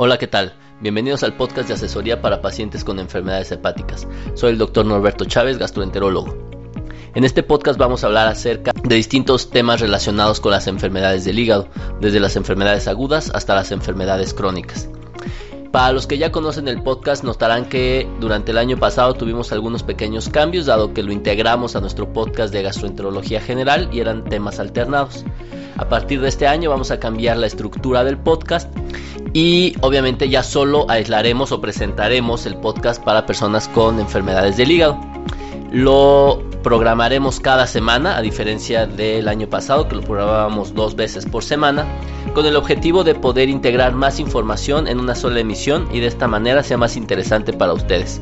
Hola, 0.00 0.16
¿qué 0.16 0.28
tal? 0.28 0.54
Bienvenidos 0.80 1.24
al 1.24 1.36
podcast 1.36 1.66
de 1.66 1.74
asesoría 1.74 2.22
para 2.22 2.40
pacientes 2.40 2.84
con 2.84 3.00
enfermedades 3.00 3.50
hepáticas. 3.50 4.06
Soy 4.34 4.52
el 4.52 4.58
doctor 4.58 4.86
Norberto 4.86 5.24
Chávez, 5.24 5.58
gastroenterólogo. 5.58 6.36
En 7.16 7.24
este 7.24 7.42
podcast 7.42 7.80
vamos 7.80 8.04
a 8.04 8.06
hablar 8.06 8.28
acerca 8.28 8.72
de 8.84 8.94
distintos 8.94 9.50
temas 9.50 9.80
relacionados 9.80 10.38
con 10.38 10.52
las 10.52 10.68
enfermedades 10.68 11.24
del 11.24 11.40
hígado, 11.40 11.68
desde 12.00 12.20
las 12.20 12.36
enfermedades 12.36 12.86
agudas 12.86 13.32
hasta 13.34 13.56
las 13.56 13.72
enfermedades 13.72 14.34
crónicas. 14.34 14.88
Para 15.72 15.92
los 15.92 16.06
que 16.06 16.16
ya 16.16 16.32
conocen 16.32 16.66
el 16.66 16.82
podcast 16.82 17.24
notarán 17.24 17.66
que 17.66 18.08
durante 18.20 18.52
el 18.52 18.58
año 18.58 18.78
pasado 18.78 19.12
tuvimos 19.14 19.52
algunos 19.52 19.82
pequeños 19.82 20.30
cambios 20.30 20.64
dado 20.64 20.94
que 20.94 21.02
lo 21.02 21.12
integramos 21.12 21.76
a 21.76 21.80
nuestro 21.80 22.10
podcast 22.10 22.52
de 22.54 22.62
gastroenterología 22.62 23.40
general 23.40 23.90
y 23.92 24.00
eran 24.00 24.24
temas 24.24 24.60
alternados. 24.60 25.24
A 25.76 25.88
partir 25.88 26.22
de 26.22 26.28
este 26.28 26.46
año 26.46 26.70
vamos 26.70 26.90
a 26.90 26.98
cambiar 26.98 27.36
la 27.36 27.46
estructura 27.46 28.02
del 28.02 28.16
podcast 28.16 28.70
y 29.34 29.74
obviamente 29.82 30.30
ya 30.30 30.42
solo 30.42 30.86
aislaremos 30.88 31.52
o 31.52 31.60
presentaremos 31.60 32.46
el 32.46 32.56
podcast 32.56 33.02
para 33.04 33.26
personas 33.26 33.68
con 33.68 34.00
enfermedades 34.00 34.56
del 34.56 34.70
hígado. 34.70 34.98
Lo 35.70 36.47
programaremos 36.62 37.40
cada 37.40 37.66
semana, 37.66 38.16
a 38.16 38.22
diferencia 38.22 38.86
del 38.86 39.28
año 39.28 39.48
pasado 39.48 39.88
que 39.88 39.96
lo 39.96 40.02
programábamos 40.02 40.74
dos 40.74 40.96
veces 40.96 41.26
por 41.26 41.44
semana, 41.44 41.86
con 42.34 42.46
el 42.46 42.56
objetivo 42.56 43.04
de 43.04 43.14
poder 43.14 43.48
integrar 43.48 43.94
más 43.94 44.20
información 44.20 44.86
en 44.88 45.00
una 45.00 45.14
sola 45.14 45.40
emisión 45.40 45.88
y 45.92 46.00
de 46.00 46.06
esta 46.06 46.28
manera 46.28 46.62
sea 46.62 46.76
más 46.76 46.96
interesante 46.96 47.52
para 47.52 47.72
ustedes. 47.72 48.20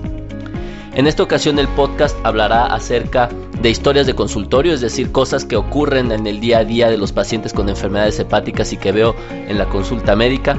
En 0.94 1.06
esta 1.06 1.22
ocasión 1.22 1.58
el 1.58 1.68
podcast 1.68 2.16
hablará 2.24 2.66
acerca 2.66 3.28
de 3.60 3.70
historias 3.70 4.06
de 4.06 4.14
consultorio, 4.14 4.72
es 4.72 4.80
decir, 4.80 5.12
cosas 5.12 5.44
que 5.44 5.56
ocurren 5.56 6.10
en 6.12 6.26
el 6.26 6.40
día 6.40 6.58
a 6.58 6.64
día 6.64 6.88
de 6.88 6.96
los 6.96 7.12
pacientes 7.12 7.52
con 7.52 7.68
enfermedades 7.68 8.18
hepáticas 8.18 8.72
y 8.72 8.76
que 8.76 8.92
veo 8.92 9.14
en 9.30 9.58
la 9.58 9.68
consulta 9.68 10.16
médica. 10.16 10.58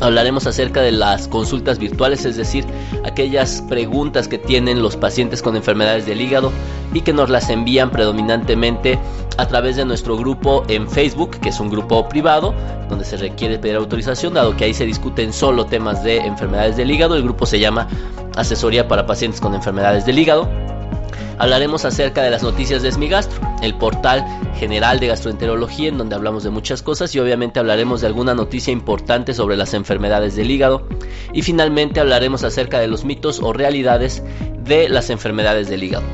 Hablaremos 0.00 0.46
acerca 0.46 0.80
de 0.82 0.92
las 0.92 1.28
consultas 1.28 1.78
virtuales, 1.78 2.24
es 2.24 2.36
decir, 2.36 2.64
aquellas 3.04 3.62
preguntas 3.68 4.28
que 4.28 4.38
tienen 4.38 4.82
los 4.82 4.96
pacientes 4.96 5.42
con 5.42 5.56
enfermedades 5.56 6.06
del 6.06 6.20
hígado 6.20 6.52
y 6.92 7.00
que 7.00 7.12
nos 7.12 7.30
las 7.30 7.48
envían 7.50 7.90
predominantemente 7.90 8.98
a 9.36 9.46
través 9.46 9.76
de 9.76 9.84
nuestro 9.84 10.16
grupo 10.16 10.64
en 10.68 10.88
Facebook, 10.88 11.38
que 11.40 11.48
es 11.48 11.60
un 11.60 11.70
grupo 11.70 12.08
privado, 12.08 12.54
donde 12.88 13.04
se 13.04 13.16
requiere 13.16 13.58
pedir 13.58 13.76
autorización, 13.76 14.34
dado 14.34 14.56
que 14.56 14.64
ahí 14.64 14.74
se 14.74 14.86
discuten 14.86 15.32
solo 15.32 15.66
temas 15.66 16.02
de 16.04 16.18
enfermedades 16.18 16.76
del 16.76 16.90
hígado. 16.90 17.16
El 17.16 17.22
grupo 17.22 17.46
se 17.46 17.58
llama 17.58 17.88
Asesoría 18.36 18.88
para 18.88 19.06
Pacientes 19.06 19.40
con 19.40 19.54
Enfermedades 19.54 20.06
del 20.06 20.18
Hígado. 20.18 20.73
Hablaremos 21.38 21.84
acerca 21.84 22.22
de 22.22 22.30
las 22.30 22.42
noticias 22.42 22.82
de 22.82 22.88
Esmigastro, 22.88 23.40
el 23.62 23.76
portal 23.76 24.24
general 24.56 25.00
de 25.00 25.08
gastroenterología 25.08 25.88
en 25.88 25.98
donde 25.98 26.14
hablamos 26.14 26.44
de 26.44 26.50
muchas 26.50 26.82
cosas 26.82 27.14
y 27.14 27.18
obviamente 27.18 27.58
hablaremos 27.58 28.00
de 28.00 28.06
alguna 28.06 28.34
noticia 28.34 28.72
importante 28.72 29.34
sobre 29.34 29.56
las 29.56 29.74
enfermedades 29.74 30.36
del 30.36 30.50
hígado 30.50 30.86
y 31.32 31.42
finalmente 31.42 32.00
hablaremos 32.00 32.44
acerca 32.44 32.78
de 32.78 32.86
los 32.86 33.04
mitos 33.04 33.40
o 33.42 33.52
realidades 33.52 34.22
de 34.62 34.88
las 34.88 35.10
enfermedades 35.10 35.68
del 35.68 35.82
hígado. 35.82 36.04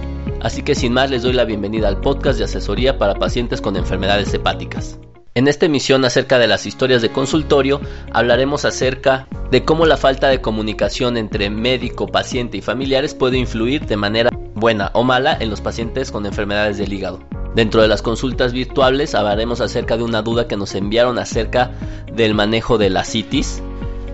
Así 0.41 0.63
que 0.63 0.75
sin 0.75 0.95
más 0.95 1.11
les 1.11 1.23
doy 1.23 1.35
la 1.35 1.45
bienvenida 1.45 1.89
al 1.89 2.01
podcast 2.01 2.39
de 2.39 2.47
asesoría 2.47 2.97
para 2.97 3.15
pacientes 3.15 3.61
con 3.61 3.77
enfermedades 3.77 4.33
hepáticas. 4.33 4.99
En 5.35 5.49
esta 5.49 5.67
emisión 5.67 6.05
acerca 6.05 6.39
de 6.39 6.49
las 6.49 6.67
historias 6.67 7.03
de 7.03 7.13
consultorio 7.13 7.81
hablaremos 8.13 8.65
acerca 8.65 9.29
de 9.51 9.65
cómo 9.65 9.87
la 9.87 9.97
falta 9.97 10.29
de 10.29 10.41
comunicación 10.41 11.17
entre 11.17 11.51
médico, 11.51 12.07
paciente 12.09 12.57
y 12.57 12.63
familiares 12.63 13.15
puede 13.15 13.37
influir 13.37 13.87
de 13.87 13.97
manera 13.97 14.31
buena 14.55 14.91
o 14.95 15.05
mala 15.05 15.37
en 15.39 15.51
los 15.51 15.61
pacientes 15.61 16.11
con 16.11 16.27
enfermedades 16.27 16.79
del 16.79 16.93
hígado. 16.93 17.21
Dentro 17.55 17.83
de 17.83 17.89
las 17.89 18.03
consultas 18.03 18.53
virtuales 18.53 19.15
hablaremos 19.15 19.61
acerca 19.61 19.97
de 19.97 20.05
una 20.05 20.23
duda 20.23 20.47
que 20.47 20.57
nos 20.57 20.75
enviaron 20.75 21.19
acerca 21.19 21.73
del 22.13 22.35
manejo 22.35 22.79
de 22.79 22.91
la 22.91 23.05
citis. 23.05 23.63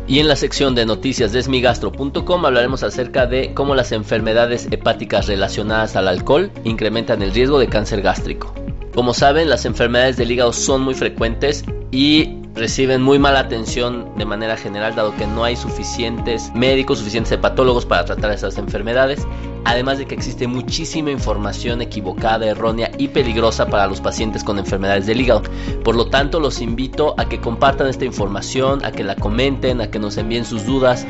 Y 0.09 0.21
en 0.21 0.29
la 0.29 0.37
sección 0.37 0.75
de 0.75 0.87
noticias 0.87 1.33
de 1.33 1.41
esmigastro.com 1.41 2.47
hablaremos 2.47 2.83
acerca 2.83 3.27
de 3.27 3.53
cómo 3.55 3.75
las 3.75 3.93
enfermedades 3.93 4.69
hepáticas 4.71 5.27
relacionadas 5.27 5.97
al 5.97 6.09
alcohol 6.09 6.51
incrementan 6.65 7.23
el 7.23 7.33
riesgo 7.33 7.59
de 7.59 7.69
cáncer 7.69 8.03
gástrico. 8.03 8.55
Como 8.95 9.13
saben, 9.13 9.51
las 9.51 9.67
enfermedades 9.67 10.17
del 10.17 10.31
hígado 10.31 10.53
son 10.53 10.83
muy 10.83 10.95
frecuentes 10.95 11.65
y 11.91 12.46
reciben 12.57 13.03
muy 13.03 13.19
mala 13.19 13.41
atención 13.41 14.11
de 14.17 14.25
manera 14.25 14.57
general 14.57 14.95
dado 14.95 15.15
que 15.15 15.27
no 15.27 15.45
hay 15.45 15.57
suficientes 15.57 16.51
médicos, 16.55 16.99
suficientes 16.99 17.33
hepatólogos 17.33 17.85
para 17.85 18.05
tratar 18.05 18.33
esas 18.33 18.57
enfermedades 18.57 19.27
además 19.67 19.99
de 19.99 20.07
que 20.07 20.15
existe 20.15 20.47
muchísima 20.47 21.11
información 21.11 21.83
equivocada, 21.83 22.47
errónea 22.47 22.91
y 22.99 23.09
peligrosa 23.09 23.67
para 23.67 23.89
los 23.89 24.01
pacientes 24.01 24.45
con 24.45 24.61
enfermedades 24.61 25.07
del 25.07 25.21
hígado. 25.21 25.43
Por 25.83 25.97
lo 25.97 26.07
tanto, 26.07 26.39
los 26.39 26.61
invito 26.61 27.15
a 27.19 27.29
que 27.29 27.41
compartan 27.41 27.89
esta 27.89 28.05
información, 28.05 28.85
a 28.85 28.93
que 28.93 29.03
la 29.03 29.17
comenten, 29.17 29.81
a 29.81 29.91
que 29.91 29.99
nos 29.99 30.17
envíen 30.19 30.45
sus 30.45 30.65
dudas. 30.65 31.05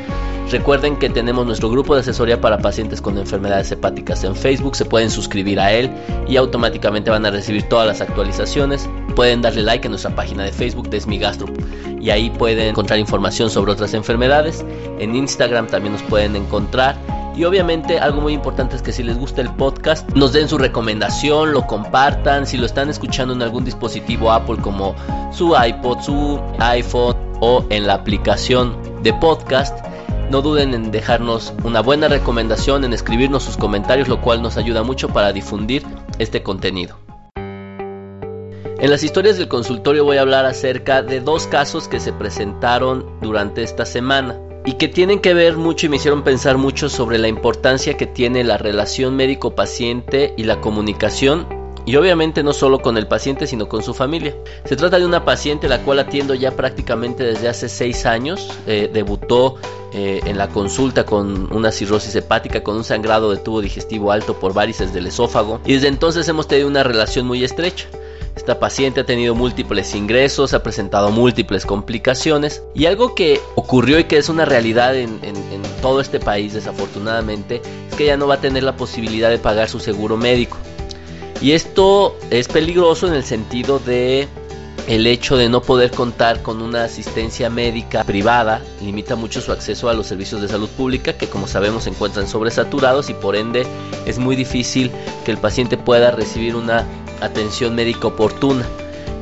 Recuerden 0.49 0.97
que 0.97 1.09
tenemos 1.09 1.45
nuestro 1.45 1.69
grupo 1.69 1.93
de 1.93 2.01
asesoría 2.01 2.41
para 2.41 2.57
pacientes 2.57 2.99
con 2.99 3.17
enfermedades 3.17 3.71
hepáticas 3.71 4.23
en 4.23 4.35
Facebook, 4.35 4.75
se 4.75 4.85
pueden 4.85 5.11
suscribir 5.11 5.59
a 5.59 5.71
él 5.71 5.91
y 6.27 6.37
automáticamente 6.37 7.11
van 7.11 7.25
a 7.25 7.31
recibir 7.31 7.63
todas 7.69 7.85
las 7.85 8.01
actualizaciones. 8.01 8.89
Pueden 9.15 9.41
darle 9.41 9.61
like 9.61 9.87
a 9.87 9.89
nuestra 9.89 10.15
página 10.15 10.43
de 10.43 10.51
Facebook 10.51 10.89
de 10.89 10.97
Y 11.99 12.09
ahí 12.09 12.29
pueden 12.29 12.69
encontrar 12.69 12.99
información 12.99 13.49
sobre 13.49 13.71
otras 13.71 13.93
enfermedades. 13.93 14.65
En 14.99 15.15
Instagram 15.15 15.67
también 15.67 15.93
nos 15.93 16.03
pueden 16.03 16.35
encontrar 16.35 16.95
y 17.37 17.43
obviamente 17.43 17.99
algo 17.99 18.19
muy 18.19 18.33
importante 18.33 18.75
es 18.75 18.81
que 18.81 18.91
si 18.91 19.03
les 19.03 19.15
gusta 19.15 19.41
el 19.41 19.53
podcast, 19.53 20.09
nos 20.15 20.33
den 20.33 20.49
su 20.49 20.57
recomendación, 20.57 21.53
lo 21.53 21.67
compartan, 21.67 22.47
si 22.47 22.57
lo 22.57 22.65
están 22.65 22.89
escuchando 22.89 23.35
en 23.35 23.43
algún 23.43 23.63
dispositivo 23.63 24.31
Apple 24.31 24.57
como 24.57 24.95
su 25.31 25.55
iPod, 25.55 26.01
su 26.01 26.41
iPhone 26.57 27.15
o 27.39 27.63
en 27.69 27.85
la 27.85 27.93
aplicación 27.93 28.75
de 29.03 29.13
podcast. 29.13 29.85
No 30.31 30.41
duden 30.41 30.73
en 30.73 30.89
dejarnos 30.89 31.53
una 31.63 31.81
buena 31.81 32.07
recomendación, 32.07 32.83
en 32.83 32.91
escribirnos 32.91 33.43
sus 33.43 33.55
comentarios, 33.55 34.07
lo 34.07 34.19
cual 34.19 34.41
nos 34.41 34.57
ayuda 34.57 34.81
mucho 34.81 35.09
para 35.09 35.31
difundir 35.31 35.85
este 36.17 36.41
contenido. 36.41 37.06
En 38.79 38.91
las 38.91 39.03
historias 39.03 39.37
del 39.37 39.47
consultorio 39.47 40.03
voy 40.03 40.17
a 40.17 40.21
hablar 40.21 40.45
acerca 40.45 41.01
de 41.01 41.19
dos 41.19 41.47
casos 41.47 41.87
que 41.87 41.99
se 41.99 42.13
presentaron 42.13 43.09
durante 43.21 43.63
esta 43.63 43.87
semana 43.87 44.39
y 44.65 44.73
que 44.73 44.87
tienen 44.87 45.19
que 45.19 45.33
ver 45.33 45.57
mucho 45.57 45.87
y 45.87 45.89
me 45.89 45.95
hicieron 45.95 46.23
pensar 46.23 46.59
mucho 46.59 46.87
sobre 46.87 47.17
la 47.17 47.27
importancia 47.27 47.97
que 47.97 48.05
tiene 48.05 48.43
la 48.43 48.57
relación 48.57 49.15
médico-paciente 49.15 50.35
y 50.37 50.43
la 50.43 50.61
comunicación 50.61 51.47
y 51.87 51.95
obviamente 51.95 52.43
no 52.43 52.53
solo 52.53 52.79
con 52.79 52.97
el 52.97 53.07
paciente 53.07 53.47
sino 53.47 53.67
con 53.67 53.81
su 53.81 53.95
familia. 53.95 54.35
Se 54.65 54.75
trata 54.75 54.99
de 54.99 55.07
una 55.07 55.25
paciente 55.25 55.67
la 55.67 55.81
cual 55.81 55.97
atiendo 55.97 56.35
ya 56.35 56.51
prácticamente 56.51 57.23
desde 57.23 57.49
hace 57.49 57.69
seis 57.69 58.05
años, 58.05 58.47
eh, 58.67 58.91
debutó 58.93 59.55
eh, 59.91 60.19
en 60.25 60.37
la 60.37 60.49
consulta 60.49 61.03
con 61.03 61.51
una 61.51 61.71
cirrosis 61.71 62.13
hepática, 62.15 62.61
con 62.61 62.75
un 62.75 62.83
sangrado 62.83 63.31
de 63.31 63.37
tubo 63.37 63.59
digestivo 63.59 64.11
alto 64.11 64.39
por 64.39 64.53
varices 64.53 64.93
del 64.93 65.07
esófago 65.07 65.61
y 65.65 65.73
desde 65.73 65.87
entonces 65.87 66.29
hemos 66.29 66.47
tenido 66.47 66.67
una 66.67 66.83
relación 66.83 67.25
muy 67.25 67.43
estrecha. 67.43 67.87
Esta 68.47 68.61
paciente 68.61 69.01
ha 69.01 69.05
tenido 69.05 69.35
múltiples 69.35 69.93
ingresos, 69.93 70.53
ha 70.53 70.63
presentado 70.63 71.11
múltiples 71.11 71.65
complicaciones 71.65 72.63
y 72.73 72.85
algo 72.85 73.13
que 73.13 73.41
ocurrió 73.55 73.99
y 73.99 74.05
que 74.05 74.15
es 74.15 74.29
una 74.29 74.45
realidad 74.45 74.95
en, 74.95 75.19
todo 75.81 75.99
este 75.99 76.21
país 76.21 76.53
desafortunadamente 76.53 77.61
es 77.89 77.95
que 77.97 78.05
ella 78.05 78.15
no 78.15 78.25
va 78.25 78.35
a 78.35 78.39
tener 78.39 78.63
la 78.63 78.77
posibilidad 78.77 79.29
de 79.29 79.37
pagar 79.37 79.67
su 79.67 79.81
seguro 79.81 80.15
médico. 80.15 80.55
Y 81.41 81.51
esto 81.51 82.15
es 82.29 82.47
peligroso 82.47 83.05
en 83.07 83.15
el 83.15 83.25
sentido 83.25 83.79
de 83.79 84.29
el 84.87 85.07
hecho 85.07 85.35
de 85.35 85.49
no 85.49 85.61
poder 85.61 85.91
contar 85.91 86.41
con 86.41 86.61
una 86.61 86.85
asistencia 86.85 87.49
médica 87.49 88.05
privada 88.05 88.61
limita 88.81 89.17
mucho 89.17 89.41
su 89.41 89.51
acceso 89.51 89.89
a 89.89 89.93
los 89.93 90.07
servicios 90.07 90.41
de 90.41 90.47
salud 90.47 90.69
pública 90.69 91.17
que 91.17 91.27
como 91.27 91.47
sabemos 91.47 91.83
se 91.83 91.89
encuentran 91.89 92.29
sobresaturados 92.29 93.09
y 93.09 93.13
por 93.13 93.35
ende 93.35 93.67
es 94.05 94.17
muy 94.17 94.37
difícil 94.37 94.89
que 95.25 95.31
el 95.31 95.37
paciente 95.37 95.75
pueda 95.75 96.11
recibir 96.11 96.55
una 96.55 96.87
atención 97.21 97.75
médica 97.75 98.07
oportuna. 98.07 98.65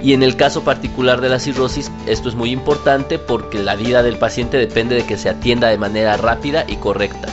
Y 0.02 0.14
en 0.14 0.22
el 0.22 0.36
caso 0.36 0.64
particular 0.64 1.22
de 1.22 1.30
la 1.30 1.40
cirrosis, 1.40 1.92
esto 2.06 2.30
es 2.30 2.36
muy 2.36 2.52
importante 2.52 3.18
porque 3.18 3.64
la 3.64 3.76
vida 3.76 4.04
del 4.04 4.18
paciente 4.18 4.58
depende 4.58 4.96
de 4.96 5.06
que 5.06 5.18
se 5.18 5.30
atienda 5.30 5.70
de 5.70 5.78
manera 5.78 6.16
rápida 6.18 6.66
y 6.68 6.76
correcta. 6.76 7.28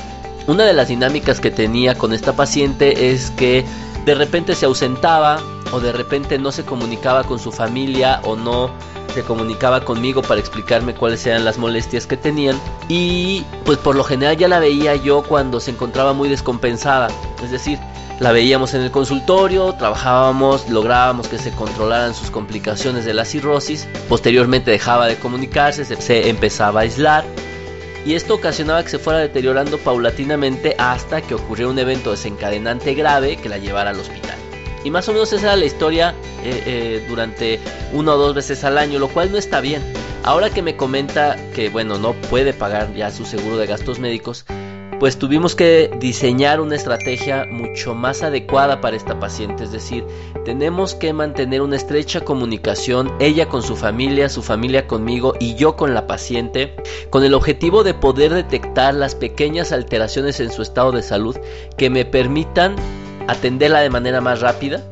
Una 0.46 0.64
de 0.64 0.72
las 0.72 0.88
dinámicas 0.88 1.38
que 1.38 1.50
tenía 1.50 1.94
con 1.94 2.12
esta 2.12 2.32
paciente 2.34 3.10
es 3.10 3.30
que 3.32 3.64
de 4.04 4.14
repente 4.14 4.54
se 4.54 4.66
ausentaba 4.66 5.38
o 5.72 5.80
de 5.80 5.92
repente 5.92 6.38
no 6.38 6.50
se 6.50 6.64
comunicaba 6.64 7.24
con 7.24 7.38
su 7.38 7.52
familia 7.52 8.20
o 8.24 8.36
no 8.36 8.70
se 9.14 9.22
comunicaba 9.22 9.84
conmigo 9.84 10.22
para 10.22 10.40
explicarme 10.40 10.94
cuáles 10.94 11.26
eran 11.26 11.44
las 11.44 11.58
molestias 11.58 12.06
que 12.06 12.16
tenían 12.16 12.58
y 12.88 13.44
pues 13.64 13.78
por 13.78 13.94
lo 13.94 14.04
general 14.04 14.36
ya 14.36 14.48
la 14.48 14.58
veía 14.58 14.96
yo 14.96 15.22
cuando 15.22 15.60
se 15.60 15.70
encontraba 15.70 16.14
muy 16.14 16.28
descompensada, 16.28 17.08
es 17.44 17.50
decir, 17.50 17.78
la 18.20 18.32
veíamos 18.32 18.74
en 18.74 18.82
el 18.82 18.90
consultorio, 18.90 19.72
trabajábamos, 19.74 20.68
lográbamos 20.68 21.28
que 21.28 21.38
se 21.38 21.50
controlaran 21.50 22.14
sus 22.14 22.30
complicaciones 22.30 23.04
de 23.04 23.14
la 23.14 23.24
cirrosis. 23.24 23.88
Posteriormente 24.08 24.70
dejaba 24.70 25.06
de 25.06 25.16
comunicarse, 25.16 25.84
se, 25.84 26.28
empezaba 26.28 26.80
a 26.80 26.82
aislar. 26.84 27.24
y 28.04 28.14
esto 28.14 28.34
ocasionaba 28.34 28.82
que 28.82 28.90
se 28.90 28.98
fuera 28.98 29.20
deteriorando 29.20 29.78
paulatinamente 29.78 30.74
hasta 30.78 31.22
que 31.22 31.34
ocurrió 31.34 31.70
un 31.70 31.78
evento 31.78 32.10
desencadenante 32.10 32.94
grave 32.94 33.36
que 33.36 33.48
la 33.48 33.58
llevara 33.58 33.90
al 33.90 34.00
hospital. 34.00 34.36
Y 34.84 34.90
más 34.90 35.08
o 35.08 35.12
menos 35.12 35.32
esa 35.32 35.46
era 35.46 35.56
la 35.56 35.64
historia 35.64 36.14
eh, 36.42 36.62
eh, 36.66 37.06
durante 37.08 37.60
una 37.92 38.14
o 38.14 38.16
dos 38.16 38.34
veces 38.34 38.64
al 38.64 38.78
año, 38.78 38.98
lo 38.98 39.08
cual 39.08 39.30
no 39.30 39.38
está 39.38 39.60
bien. 39.60 39.82
Ahora 40.24 40.50
que 40.50 40.62
me 40.62 40.76
comenta 40.76 41.36
que, 41.54 41.68
bueno, 41.68 41.98
no 41.98 42.14
puede 42.14 42.52
pagar 42.52 42.92
ya 42.94 43.10
su 43.10 43.24
seguro 43.24 43.56
de 43.56 43.66
gastos 43.66 43.98
médicos, 43.98 44.44
pues 45.02 45.18
tuvimos 45.18 45.56
que 45.56 45.90
diseñar 45.98 46.60
una 46.60 46.76
estrategia 46.76 47.44
mucho 47.50 47.92
más 47.92 48.22
adecuada 48.22 48.80
para 48.80 48.96
esta 48.96 49.18
paciente. 49.18 49.64
Es 49.64 49.72
decir, 49.72 50.04
tenemos 50.44 50.94
que 50.94 51.12
mantener 51.12 51.60
una 51.60 51.74
estrecha 51.74 52.20
comunicación, 52.20 53.12
ella 53.18 53.48
con 53.48 53.64
su 53.64 53.74
familia, 53.74 54.28
su 54.28 54.44
familia 54.44 54.86
conmigo 54.86 55.34
y 55.40 55.56
yo 55.56 55.74
con 55.74 55.92
la 55.92 56.06
paciente, 56.06 56.76
con 57.10 57.24
el 57.24 57.34
objetivo 57.34 57.82
de 57.82 57.94
poder 57.94 58.32
detectar 58.32 58.94
las 58.94 59.16
pequeñas 59.16 59.72
alteraciones 59.72 60.38
en 60.38 60.52
su 60.52 60.62
estado 60.62 60.92
de 60.92 61.02
salud 61.02 61.36
que 61.76 61.90
me 61.90 62.04
permitan 62.04 62.76
atenderla 63.26 63.80
de 63.80 63.90
manera 63.90 64.20
más 64.20 64.40
rápida. 64.40 64.84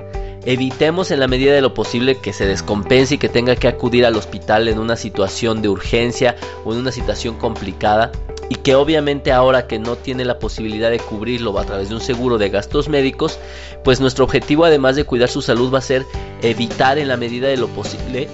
Evitemos 0.45 1.13
en 1.13 1.21
la 1.21 1.29
medida 1.29 1.53
de 1.53 1.61
lo 1.61 1.73
posible 1.73 2.17
que 2.17 2.33
se 2.33 2.47
descompense 2.47 3.15
y 3.15 3.19
que 3.19 3.29
tenga 3.29 3.55
que 3.55 3.69
acudir 3.69 4.05
al 4.05 4.17
hospital 4.17 4.67
en 4.67 4.81
una 4.81 4.97
situación 4.97 5.63
de 5.63 5.69
urgencia 5.69 6.35
o 6.65 6.73
en 6.73 6.81
una 6.81 6.91
situación 6.91 7.37
complicada 7.37 8.11
y 8.51 8.57
que 8.57 8.75
obviamente 8.75 9.33
ahora 9.33 9.67
que 9.67 9.79
no 9.79 9.97
tiene 9.97 10.27
la 10.27 10.39
posibilidad 10.39 10.91
de 10.91 10.99
cubrirlo 10.99 11.59
a 11.59 11.65
través 11.65 11.89
de 11.89 11.95
un 11.95 12.01
seguro 12.03 12.37
de 12.37 12.51
gastos 12.51 12.89
médicos, 12.89 13.39
pues 13.85 14.01
nuestro 14.01 14.25
objetivo 14.25 14.67
además 14.67 14.97
de 14.97 15.05
cuidar 15.05 15.31
su 15.31 15.41
salud 15.41 15.73
va 15.73 15.79
a 15.79 15.83
ser 15.83 16.05
evitar 16.43 16.99
en 16.99 17.09
la 17.09 17.17
medida 17.17 17.49
de 17.49 17.57
lo 17.57 17.69
posible 17.69 18.29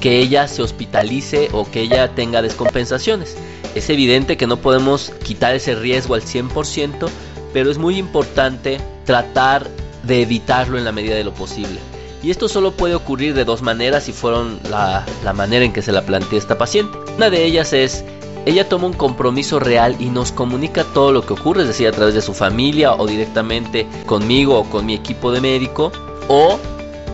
que 0.00 0.18
ella 0.18 0.46
se 0.46 0.62
hospitalice 0.62 1.48
o 1.52 1.68
que 1.68 1.80
ella 1.80 2.14
tenga 2.14 2.42
descompensaciones. 2.42 3.36
Es 3.74 3.88
evidente 3.88 4.36
que 4.36 4.46
no 4.46 4.58
podemos 4.58 5.10
quitar 5.24 5.54
ese 5.54 5.74
riesgo 5.74 6.14
al 6.14 6.22
100%, 6.22 7.08
pero 7.54 7.70
es 7.70 7.78
muy 7.78 7.96
importante 7.96 8.78
tratar 9.06 9.70
de 10.02 10.22
evitarlo 10.22 10.76
en 10.76 10.84
la 10.84 10.92
medida 10.92 11.14
de 11.14 11.24
lo 11.24 11.32
posible. 11.32 11.78
Y 12.22 12.30
esto 12.30 12.48
solo 12.48 12.72
puede 12.72 12.94
ocurrir 12.94 13.34
de 13.34 13.44
dos 13.44 13.62
maneras 13.62 14.08
y 14.08 14.12
fueron 14.12 14.60
la, 14.70 15.04
manera 15.34 15.64
en 15.64 15.72
que 15.72 15.82
se 15.82 15.92
la 15.92 16.02
plantea 16.02 16.38
esta 16.38 16.58
paciente. 16.58 16.96
Una 17.16 17.30
de 17.30 17.44
ellas 17.44 17.72
es, 17.72 18.04
ella 18.44 18.68
toma 18.68 18.86
un 18.86 18.92
compromiso 18.92 19.60
real 19.60 19.96
y 19.98 20.06
nos 20.06 20.32
comunica 20.32 20.84
todo 20.84 21.12
lo 21.12 21.24
que 21.24 21.34
ocurre, 21.34 21.62
es 21.62 21.68
decir, 21.68 21.86
a 21.86 21.92
través 21.92 22.14
de 22.14 22.22
su 22.22 22.34
familia 22.34 22.94
o 22.94 23.06
directamente 23.06 23.86
conmigo 24.06 24.58
o 24.58 24.64
con 24.64 24.84
mi 24.84 24.94
equipo 24.94 25.30
de 25.30 25.40
médico, 25.40 25.92
o 26.28 26.58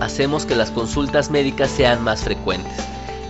hacemos 0.01 0.47
que 0.47 0.57
las 0.57 0.71
consultas 0.71 1.31
médicas 1.31 1.71
sean 1.71 2.03
más 2.03 2.23
frecuentes. 2.23 2.73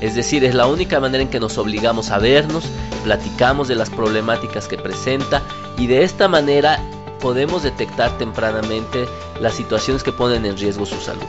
Es 0.01 0.15
decir, 0.15 0.45
es 0.45 0.55
la 0.55 0.67
única 0.67 1.01
manera 1.01 1.23
en 1.23 1.29
que 1.29 1.41
nos 1.41 1.59
obligamos 1.59 2.11
a 2.11 2.19
vernos, 2.19 2.65
platicamos 3.03 3.67
de 3.67 3.75
las 3.75 3.91
problemáticas 3.91 4.69
que 4.69 4.79
presenta 4.79 5.43
y 5.77 5.89
de 5.89 6.05
esta 6.05 6.29
manera 6.29 6.81
podemos 7.21 7.65
detectar 7.65 8.17
tempranamente 8.17 9.09
las 9.41 9.55
situaciones 9.55 10.05
que 10.05 10.13
ponen 10.13 10.47
en 10.47 10.57
riesgo 10.57 10.87
su 10.87 11.01
salud. 11.01 11.27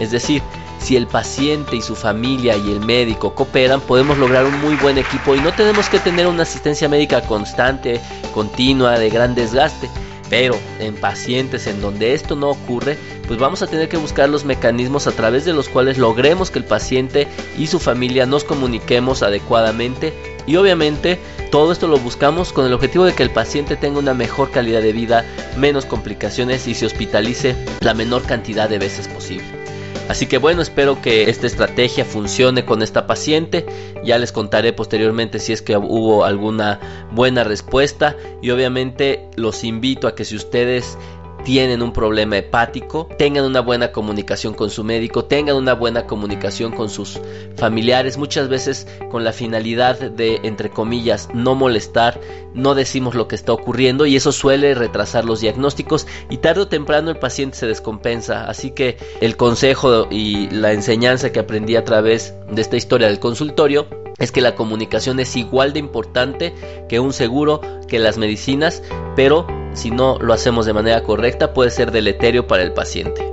Es 0.00 0.10
decir, 0.10 0.42
si 0.86 0.94
el 0.94 1.08
paciente 1.08 1.74
y 1.74 1.82
su 1.82 1.96
familia 1.96 2.56
y 2.56 2.70
el 2.70 2.78
médico 2.78 3.34
cooperan, 3.34 3.80
podemos 3.80 4.18
lograr 4.18 4.44
un 4.44 4.60
muy 4.60 4.76
buen 4.76 4.98
equipo 4.98 5.34
y 5.34 5.40
no 5.40 5.52
tenemos 5.52 5.88
que 5.88 5.98
tener 5.98 6.28
una 6.28 6.44
asistencia 6.44 6.88
médica 6.88 7.22
constante, 7.22 8.00
continua, 8.32 8.96
de 8.96 9.10
gran 9.10 9.34
desgaste. 9.34 9.90
Pero 10.30 10.56
en 10.78 10.94
pacientes 10.94 11.66
en 11.66 11.80
donde 11.80 12.14
esto 12.14 12.36
no 12.36 12.50
ocurre, 12.50 12.96
pues 13.26 13.36
vamos 13.40 13.62
a 13.62 13.66
tener 13.66 13.88
que 13.88 13.96
buscar 13.96 14.28
los 14.28 14.44
mecanismos 14.44 15.08
a 15.08 15.12
través 15.12 15.44
de 15.44 15.52
los 15.52 15.68
cuales 15.68 15.98
logremos 15.98 16.52
que 16.52 16.60
el 16.60 16.64
paciente 16.64 17.26
y 17.58 17.66
su 17.66 17.80
familia 17.80 18.24
nos 18.24 18.44
comuniquemos 18.44 19.24
adecuadamente 19.24 20.14
y 20.46 20.54
obviamente 20.54 21.18
todo 21.50 21.72
esto 21.72 21.88
lo 21.88 21.98
buscamos 21.98 22.52
con 22.52 22.64
el 22.64 22.72
objetivo 22.72 23.04
de 23.04 23.12
que 23.12 23.24
el 23.24 23.30
paciente 23.30 23.74
tenga 23.74 23.98
una 23.98 24.14
mejor 24.14 24.52
calidad 24.52 24.82
de 24.82 24.92
vida, 24.92 25.24
menos 25.56 25.84
complicaciones 25.84 26.68
y 26.68 26.76
se 26.76 26.86
hospitalice 26.86 27.56
la 27.80 27.92
menor 27.92 28.22
cantidad 28.22 28.68
de 28.68 28.78
veces 28.78 29.08
posible. 29.08 29.65
Así 30.08 30.26
que 30.26 30.38
bueno, 30.38 30.62
espero 30.62 31.02
que 31.02 31.28
esta 31.28 31.48
estrategia 31.48 32.04
funcione 32.04 32.64
con 32.64 32.80
esta 32.80 33.06
paciente. 33.06 33.66
Ya 34.04 34.18
les 34.18 34.30
contaré 34.30 34.72
posteriormente 34.72 35.40
si 35.40 35.52
es 35.52 35.62
que 35.62 35.76
hubo 35.76 36.24
alguna 36.24 37.08
buena 37.12 37.42
respuesta. 37.42 38.16
Y 38.40 38.50
obviamente 38.50 39.28
los 39.34 39.64
invito 39.64 40.06
a 40.06 40.14
que 40.14 40.24
si 40.24 40.36
ustedes 40.36 40.96
tienen 41.46 41.80
un 41.80 41.92
problema 41.92 42.38
hepático, 42.38 43.08
tengan 43.16 43.44
una 43.44 43.60
buena 43.60 43.92
comunicación 43.92 44.52
con 44.52 44.68
su 44.68 44.82
médico, 44.82 45.26
tengan 45.26 45.54
una 45.54 45.74
buena 45.74 46.04
comunicación 46.04 46.72
con 46.72 46.90
sus 46.90 47.20
familiares, 47.54 48.18
muchas 48.18 48.48
veces 48.48 48.88
con 49.12 49.22
la 49.22 49.32
finalidad 49.32 49.96
de, 49.96 50.40
entre 50.42 50.70
comillas, 50.70 51.28
no 51.32 51.54
molestar, 51.54 52.20
no 52.52 52.74
decimos 52.74 53.14
lo 53.14 53.28
que 53.28 53.36
está 53.36 53.52
ocurriendo 53.52 54.06
y 54.06 54.16
eso 54.16 54.32
suele 54.32 54.74
retrasar 54.74 55.24
los 55.24 55.40
diagnósticos 55.40 56.08
y 56.30 56.38
tarde 56.38 56.62
o 56.62 56.66
temprano 56.68 57.12
el 57.12 57.18
paciente 57.20 57.56
se 57.56 57.68
descompensa. 57.68 58.48
Así 58.48 58.72
que 58.72 58.96
el 59.20 59.36
consejo 59.36 60.08
y 60.10 60.50
la 60.50 60.72
enseñanza 60.72 61.30
que 61.30 61.38
aprendí 61.38 61.76
a 61.76 61.84
través 61.84 62.34
de 62.50 62.60
esta 62.60 62.76
historia 62.76 63.06
del 63.06 63.20
consultorio 63.20 63.86
es 64.18 64.32
que 64.32 64.40
la 64.40 64.56
comunicación 64.56 65.20
es 65.20 65.36
igual 65.36 65.72
de 65.72 65.78
importante 65.78 66.52
que 66.88 66.98
un 66.98 67.12
seguro, 67.12 67.60
que 67.86 68.00
las 68.00 68.18
medicinas, 68.18 68.82
pero 69.14 69.46
si 69.72 69.90
no 69.90 70.18
lo 70.18 70.32
hacemos 70.32 70.66
de 70.66 70.72
manera 70.72 71.02
correcta 71.02 71.52
puede 71.52 71.70
ser 71.70 71.90
deleterio 71.90 72.46
para 72.46 72.62
el 72.62 72.72
paciente. 72.72 73.32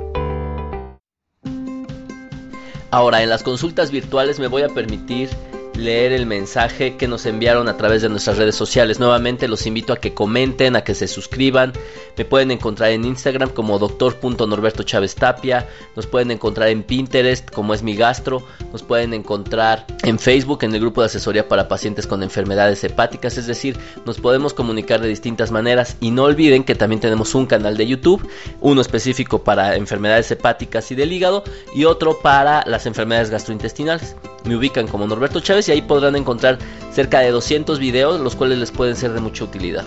Ahora, 2.91 3.24
en 3.24 3.30
las 3.30 3.41
consultas 3.41 3.89
virtuales 3.89 4.39
me 4.39 4.47
voy 4.47 4.62
a 4.62 4.69
permitir 4.69 5.30
leer 5.75 6.12
el 6.12 6.25
mensaje 6.25 6.96
que 6.98 7.08
nos 7.08 7.25
enviaron 7.25 7.68
a 7.68 7.78
través 7.78 8.02
de 8.02 8.10
nuestras 8.10 8.38
redes 8.38 8.56
sociales. 8.56 9.00
Nuevamente 9.00 9.48
los 9.48 9.66
invito 9.66 9.94
a 9.94 9.98
que 9.98 10.14
comenten, 10.14 10.75
a 10.75 10.84
que 10.84 10.96
se 10.96 11.08
suscriban. 11.08 11.74
Me 12.18 12.25
pueden 12.25 12.52
encontrar 12.52 12.92
en 12.92 13.06
Instagram 13.06 13.50
como 13.50 13.80
doctor.norberto 13.80 14.84
Chávez 14.84 15.16
Tapia. 15.16 15.68
Nos 15.96 16.08
pueden 16.08 16.31
encontrar 16.31 16.70
en 16.70 16.84
Pinterest 16.84 17.50
como 17.50 17.74
es 17.74 17.84
mi 17.84 17.96
gastro. 17.96 18.44
Nos 18.72 18.84
pueden 18.84 19.14
encontrar 19.14 19.86
en 20.04 20.20
Facebook 20.20 20.64
en 20.64 20.74
el 20.74 20.81
grupo 20.81 21.02
de 21.02 21.08
asesoría 21.08 21.48
para 21.48 21.68
pacientes 21.68 22.08
con 22.08 22.24
enfermedades 22.24 22.84
hepáticas. 22.84 23.38
Es 23.38 23.48
decir, 23.48 23.78
nos 24.06 24.19
podemos 24.19 24.54
comunicar 24.54 25.02
de 25.02 25.08
distintas 25.08 25.52
maneras. 25.52 25.98
Y 26.00 26.12
no 26.12 26.24
olviden 26.24 26.64
que 26.64 26.76
también 26.76 27.02
tenemos 27.02 27.36
un 27.36 27.46
canal 27.46 27.78
de 27.78 27.88
YouTube. 27.88 28.28
Uno 28.62 28.81
específico 28.81 29.44
para 29.44 29.76
enfermedades 29.76 30.30
hepáticas 30.31 30.92
y 30.92 30.96
del 30.96 31.12
hígado. 31.12 31.44
Y 31.76 31.86
otro 31.86 32.19
para 32.19 32.64
las 32.68 32.86
enfermedades 32.86 33.30
gastrointestinales. 33.30 34.16
Me 34.45 34.56
ubican 34.56 34.88
como 34.88 35.07
Norberto 35.07 35.40
Chávez 35.40 35.69
y 35.69 35.72
ahí 35.72 35.81
podrán 35.81 36.16
encontrar 36.16 36.60
cerca 36.92 37.19
de 37.19 37.31
200 37.31 37.80
videos, 37.80 38.19
los 38.19 38.36
cuales 38.36 38.57
les 38.57 38.72
pueden 38.72 38.95
ser 38.95 39.13
de 39.13 39.22
mucha 39.22 39.44
utilidad. 39.44 39.86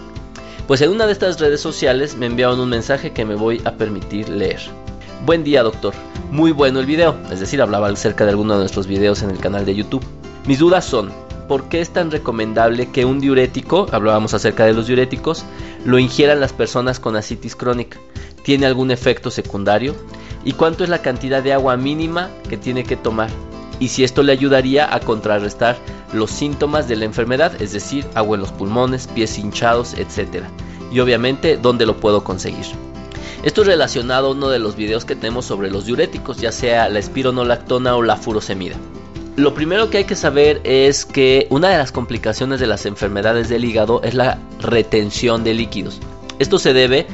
Pues 0.67 0.81
en 0.81 0.91
una 0.91 1.07
de 1.07 1.13
estas 1.13 1.39
redes 1.39 1.61
sociales 1.61 2.17
me 2.17 2.27
enviaron 2.27 2.59
un 2.59 2.71
mensaje 2.71 3.13
que 3.13 3.25
me 3.25 3.35
voy 3.35 3.61
a 3.65 3.73
permitir 3.73 4.29
leer. 4.29 4.61
Buen 5.25 5.45
día 5.45 5.63
doctor, 5.63 5.95
muy 6.31 6.53
bueno 6.53 6.81
el 6.81 6.87
video, 6.87 7.17
es 7.31 7.41
decir, 7.41 7.63
hablaba 7.63 7.89
acerca 7.89 8.25
de 8.25 8.31
alguno 8.31 8.55
de 8.55 8.61
nuestros 8.61 8.87
videos 8.87 9.23
en 9.23 9.31
el 9.31 9.39
canal 9.39 9.65
de 9.65 9.75
YouTube. 9.75 10.05
Mis 10.47 10.59
dudas 10.59 10.85
son, 10.85 11.13
¿por 11.49 11.69
qué 11.69 11.81
es 11.81 11.91
tan 11.91 12.11
recomendable 12.11 12.91
que 12.91 13.05
un 13.05 13.21
diurético, 13.21 13.87
hablábamos 13.93 14.35
acerca 14.35 14.65
de 14.65 14.73
los 14.73 14.87
diuréticos, 14.87 15.45
lo 15.85 15.99
ingieran 15.99 16.41
las 16.41 16.53
personas 16.53 16.99
con 16.99 17.17
asitis 17.17 17.55
crónica? 17.55 17.99
¿Tiene 18.43 18.67
algún 18.67 18.91
efecto 18.91 19.31
secundario? 19.31 19.95
¿Y 20.45 20.53
cuánto 20.53 20.85
es 20.85 20.91
la 20.91 21.03
cantidad 21.03 21.43
de 21.43 21.53
agua 21.53 21.77
mínima 21.77 22.31
que 22.49 22.57
tiene 22.57 22.85
que 22.85 22.97
tomar? 22.97 23.31
Y 23.81 23.89
si 23.89 24.05
esto 24.05 24.23
le 24.23 24.33
ayudaría 24.33 24.95
a 24.95 25.01
contrarrestar 25.01 25.77
los 26.13 26.31
síntomas 26.31 26.89
de 26.89 26.97
la 26.97 27.05
enfermedad, 27.05 27.61
es 27.61 27.73
decir, 27.73 28.07
agua 28.15 28.37
en 28.37 28.43
los 28.43 28.53
pulmones, 28.53 29.07
pies 29.09 29.39
hinchados, 29.39 29.95
etc. 29.95 30.45
Y 30.91 31.01
obviamente, 31.01 31.57
¿dónde 31.57 31.87
lo 31.87 31.97
puedo 31.99 32.25
conseguir? 32.25 32.65
Esto 33.43 33.61
es 33.61 33.67
relacionado 33.67 34.29
a 34.29 34.31
uno 34.31 34.49
de 34.49 34.59
los 34.59 34.77
videos 34.77 35.05
que 35.05 35.15
tenemos 35.15 35.45
sobre 35.45 35.71
los 35.71 35.87
diuréticos, 35.87 36.39
ya 36.39 36.53
sea 36.53 36.89
la 36.89 36.99
espironolactona 36.99 37.95
o 37.95 38.03
la 38.03 38.17
furosemida. 38.17 38.77
Lo 39.37 39.53
primero 39.53 39.91
que 39.91 39.99
hay 39.99 40.05
que 40.05 40.17
saber 40.17 40.63
es 40.65 41.05
que 41.05 41.47
una 41.51 41.69
de 41.69 41.77
las 41.77 41.93
complicaciones 41.93 42.59
de 42.59 42.67
las 42.67 42.87
enfermedades 42.87 43.51
del 43.51 43.67
hígado 43.67 44.01
es 44.03 44.15
la 44.15 44.39
retención 44.61 45.45
de 45.45 45.53
líquidos. 45.53 46.01
Esto 46.39 46.59
se 46.59 46.73
debe 46.73 47.07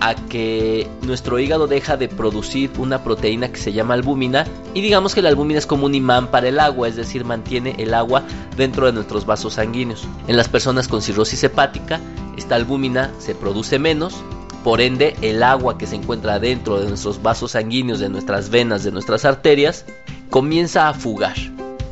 a 0.00 0.14
que 0.14 0.88
nuestro 1.02 1.38
hígado 1.38 1.66
deja 1.66 1.96
de 1.96 2.08
producir 2.08 2.70
una 2.78 3.04
proteína 3.04 3.52
que 3.52 3.58
se 3.58 3.72
llama 3.72 3.94
albúmina 3.94 4.46
y 4.74 4.80
digamos 4.80 5.14
que 5.14 5.22
la 5.22 5.28
albúmina 5.28 5.58
es 5.58 5.66
como 5.66 5.86
un 5.86 5.94
imán 5.94 6.30
para 6.30 6.48
el 6.48 6.58
agua, 6.58 6.88
es 6.88 6.96
decir, 6.96 7.24
mantiene 7.24 7.74
el 7.78 7.94
agua 7.94 8.22
dentro 8.56 8.86
de 8.86 8.92
nuestros 8.92 9.26
vasos 9.26 9.54
sanguíneos. 9.54 10.06
En 10.26 10.36
las 10.36 10.48
personas 10.48 10.88
con 10.88 11.02
cirrosis 11.02 11.44
hepática, 11.44 12.00
esta 12.36 12.54
albúmina 12.54 13.10
se 13.18 13.34
produce 13.34 13.78
menos, 13.78 14.22
por 14.64 14.80
ende 14.80 15.16
el 15.22 15.42
agua 15.42 15.78
que 15.78 15.86
se 15.86 15.96
encuentra 15.96 16.38
dentro 16.38 16.80
de 16.80 16.88
nuestros 16.88 17.22
vasos 17.22 17.52
sanguíneos, 17.52 18.00
de 18.00 18.08
nuestras 18.08 18.50
venas, 18.50 18.84
de 18.84 18.92
nuestras 18.92 19.24
arterias, 19.24 19.84
comienza 20.30 20.88
a 20.88 20.94
fugar. 20.94 21.36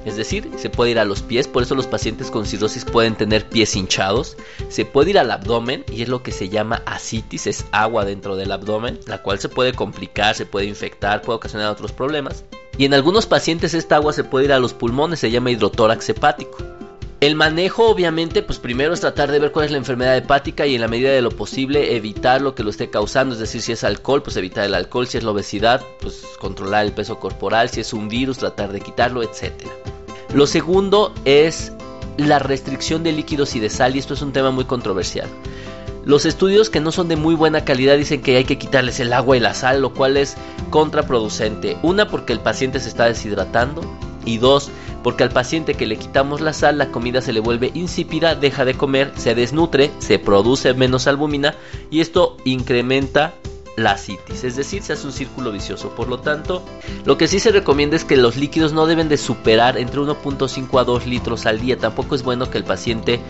Es 0.09 0.17
decir, 0.17 0.51
se 0.57 0.71
puede 0.71 0.93
ir 0.93 0.99
a 0.99 1.05
los 1.05 1.21
pies, 1.21 1.47
por 1.47 1.63
eso 1.63 1.75
los 1.75 1.87
pacientes 1.87 2.31
con 2.31 2.47
cirrosis 2.47 2.87
pueden 2.87 3.15
tener 3.15 3.47
pies 3.47 3.77
hinchados. 3.77 4.39
Se 4.71 4.87
puede 4.87 5.11
ir 5.11 5.19
al 5.19 5.31
abdomen 5.31 5.85
y 5.93 6.01
es 6.01 6.09
lo 6.09 6.23
que 6.23 6.33
se 6.33 6.49
llama 6.49 6.83
asitis, 6.87 7.47
es 7.47 7.67
agua 7.73 8.07
dentro 8.07 8.35
del 8.35 8.51
abdomen, 8.51 8.99
la 9.07 9.23
cual 9.23 9.39
se 9.39 9.51
puede 9.51 9.75
complicar, 9.75 10.35
se 10.35 10.47
puede 10.47 10.65
infectar, 10.65 11.21
puede 11.21 11.37
ocasionar 11.37 11.71
otros 11.71 11.93
problemas. 11.93 12.45
Y 12.79 12.87
en 12.87 12.95
algunos 12.95 13.27
pacientes 13.27 13.75
esta 13.75 13.97
agua 13.97 14.15
se 14.15 14.25
puede 14.25 14.47
ir 14.47 14.53
a 14.55 14.59
los 14.59 14.73
pulmones, 14.73 15.21
se 15.21 15.31
llama 15.31 15.51
hidrotórax 15.51 16.09
hepático. 16.09 16.57
El 17.21 17.35
manejo, 17.35 17.87
obviamente, 17.91 18.43
pues 18.43 18.61
primero 18.61 18.95
es 18.95 19.01
tratar 19.01 19.31
de 19.31 19.41
ver 19.41 19.53
cuál 19.53 19.67
es 19.67 19.73
la 19.73 19.79
enfermedad 19.79 20.17
hepática 20.17 20.67
y 20.67 20.77
en 20.77 20.81
la 20.81 20.89
medida 20.89 21.11
de 21.11 21.21
lo 21.21 21.33
posible 21.33 21.97
evitar 21.97 22.41
lo 22.41 22.55
que 22.55 22.63
lo 22.63 22.71
esté 22.71 22.89
causando. 22.89 23.35
Es 23.35 23.41
decir, 23.41 23.61
si 23.61 23.73
es 23.73 23.83
alcohol, 23.85 24.23
pues 24.23 24.37
evitar 24.37 24.65
el 24.65 24.75
alcohol. 24.75 25.09
Si 25.09 25.19
es 25.19 25.25
la 25.25 25.33
obesidad, 25.33 25.85
pues 26.01 26.23
controlar 26.39 26.87
el 26.87 26.93
peso 26.93 27.19
corporal. 27.19 27.69
Si 27.69 27.81
es 27.81 27.93
un 27.93 28.09
virus, 28.09 28.39
tratar 28.39 28.71
de 28.71 28.81
quitarlo, 28.81 29.25
etc. 29.25 29.53
Lo 30.35 30.47
segundo 30.47 31.13
es 31.25 31.73
la 32.19 32.39
restricción 32.39 33.03
de 33.03 33.13
líquidos 33.13 33.57
y 33.57 33.61
de 33.61 33.71
sal. 33.71 33.97
Y 33.97 33.99
esto 33.99 34.15
es 34.15 34.23
un 34.23 34.33
tema 34.33 34.51
muy 34.51 34.65
controversial. 34.65 35.29
Los 36.05 36.25
estudios 36.27 36.71
que 36.71 36.81
no 36.81 36.93
son 36.93 37.09
de 37.09 37.17
muy 37.17 37.35
buena 37.35 37.65
calidad 37.65 37.97
dicen 37.97 38.23
que 38.23 38.37
hay 38.37 38.45
que 38.45 38.59
quitarles 38.59 39.01
el 39.01 39.13
agua 39.13 39.37
y 39.37 39.41
la 39.41 39.55
sal, 39.55 39.83
lo 39.83 39.93
cual 39.93 40.17
es 40.17 40.37
contraproducente. 40.71 41.77
Una, 41.83 42.09
porque 42.09 42.33
el 42.33 42.41
paciente 42.41 42.81
se 42.81 42.89
está 42.89 43.07
deshidratando. 43.07 43.83
Y 44.25 44.39
dos, 44.39 44.71
porque 45.03 45.23
al 45.23 45.31
paciente 45.31 45.75
que 45.75 45.87
le 45.87 45.97
quitamos 45.97 46.41
la 46.41 46.53
sal, 46.53 46.77
la 46.77 46.91
comida 46.91 47.23
se 47.23 47.33
le 47.33 47.41
vuelve 47.41 47.71
insípida, 47.75 48.35
deja 48.35 48.65
de 48.65 48.75
comer, 48.75 49.13
se 49.17 49.35
desnutre, 49.35 49.91
se 50.01 50.19
produce 50.19 50.75
menos 50.75 51.07
albúmina 51.07 51.55
y 51.91 52.01
esto 52.01 52.37
incrementa 52.45 53.33
la 53.79 53.97
citis, 53.97 54.45
es 54.45 54.57
decir, 54.57 54.83
se 54.83 54.93
hace 54.93 55.07
un 55.07 55.13
círculo 55.13 55.53
vicioso. 55.53 55.91
Por 55.91 56.09
lo 56.09 56.19
tanto, 56.19 56.65
lo 57.05 57.17
que 57.17 57.29
sí 57.29 57.39
se 57.39 57.53
recomienda 57.53 57.97
es 57.97 58.05
que 58.05 58.17
los 58.17 58.37
líquidos 58.37 58.73
no 58.73 58.87
deben 58.87 59.09
de 59.09 59.17
superar 59.17 59.79
entre 59.79 60.01
1.5 60.01 60.81
a 60.81 60.85
2 60.85 61.07
litros 61.07 61.47
al 61.47 61.61
día. 61.61 61.79
Tampoco 61.79 62.15
es 62.15 62.23
bueno 62.23 62.51
que 62.51 62.59
el 62.59 62.65
paciente 62.65 63.21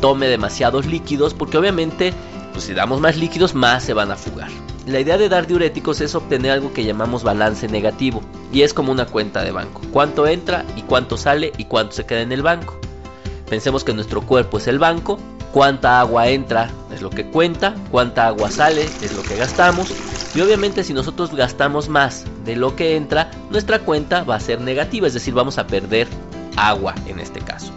tome 0.00 0.26
demasiados 0.26 0.86
líquidos 0.86 1.34
porque 1.34 1.58
obviamente 1.58 2.12
pues 2.52 2.64
si 2.64 2.74
damos 2.74 3.00
más 3.00 3.16
líquidos 3.16 3.54
más 3.54 3.82
se 3.82 3.94
van 3.94 4.10
a 4.10 4.16
fugar. 4.16 4.50
La 4.86 4.98
idea 4.98 5.16
de 5.16 5.28
dar 5.28 5.46
diuréticos 5.46 6.00
es 6.00 6.14
obtener 6.14 6.50
algo 6.50 6.72
que 6.72 6.84
llamamos 6.84 7.22
balance 7.22 7.68
negativo 7.68 8.20
y 8.52 8.62
es 8.62 8.74
como 8.74 8.90
una 8.90 9.06
cuenta 9.06 9.42
de 9.42 9.52
banco. 9.52 9.80
Cuánto 9.92 10.26
entra 10.26 10.64
y 10.76 10.82
cuánto 10.82 11.16
sale 11.16 11.52
y 11.56 11.66
cuánto 11.66 11.94
se 11.94 12.04
queda 12.04 12.22
en 12.22 12.32
el 12.32 12.42
banco. 12.42 12.76
Pensemos 13.48 13.84
que 13.84 13.94
nuestro 13.94 14.22
cuerpo 14.22 14.58
es 14.58 14.66
el 14.66 14.78
banco, 14.78 15.20
cuánta 15.52 16.00
agua 16.00 16.28
entra 16.28 16.70
es 16.92 17.02
lo 17.02 17.10
que 17.10 17.26
cuenta, 17.26 17.74
cuánta 17.90 18.26
agua 18.26 18.50
sale 18.50 18.84
es 19.02 19.14
lo 19.14 19.22
que 19.22 19.36
gastamos 19.36 19.92
y 20.34 20.40
obviamente 20.40 20.82
si 20.82 20.94
nosotros 20.94 21.34
gastamos 21.34 21.88
más 21.88 22.24
de 22.44 22.56
lo 22.56 22.74
que 22.74 22.96
entra, 22.96 23.30
nuestra 23.50 23.80
cuenta 23.80 24.24
va 24.24 24.36
a 24.36 24.40
ser 24.40 24.60
negativa, 24.60 25.06
es 25.06 25.14
decir, 25.14 25.34
vamos 25.34 25.58
a 25.58 25.66
perder 25.66 26.08
agua 26.56 26.94
en 27.06 27.20
este 27.20 27.40
caso. 27.40 27.72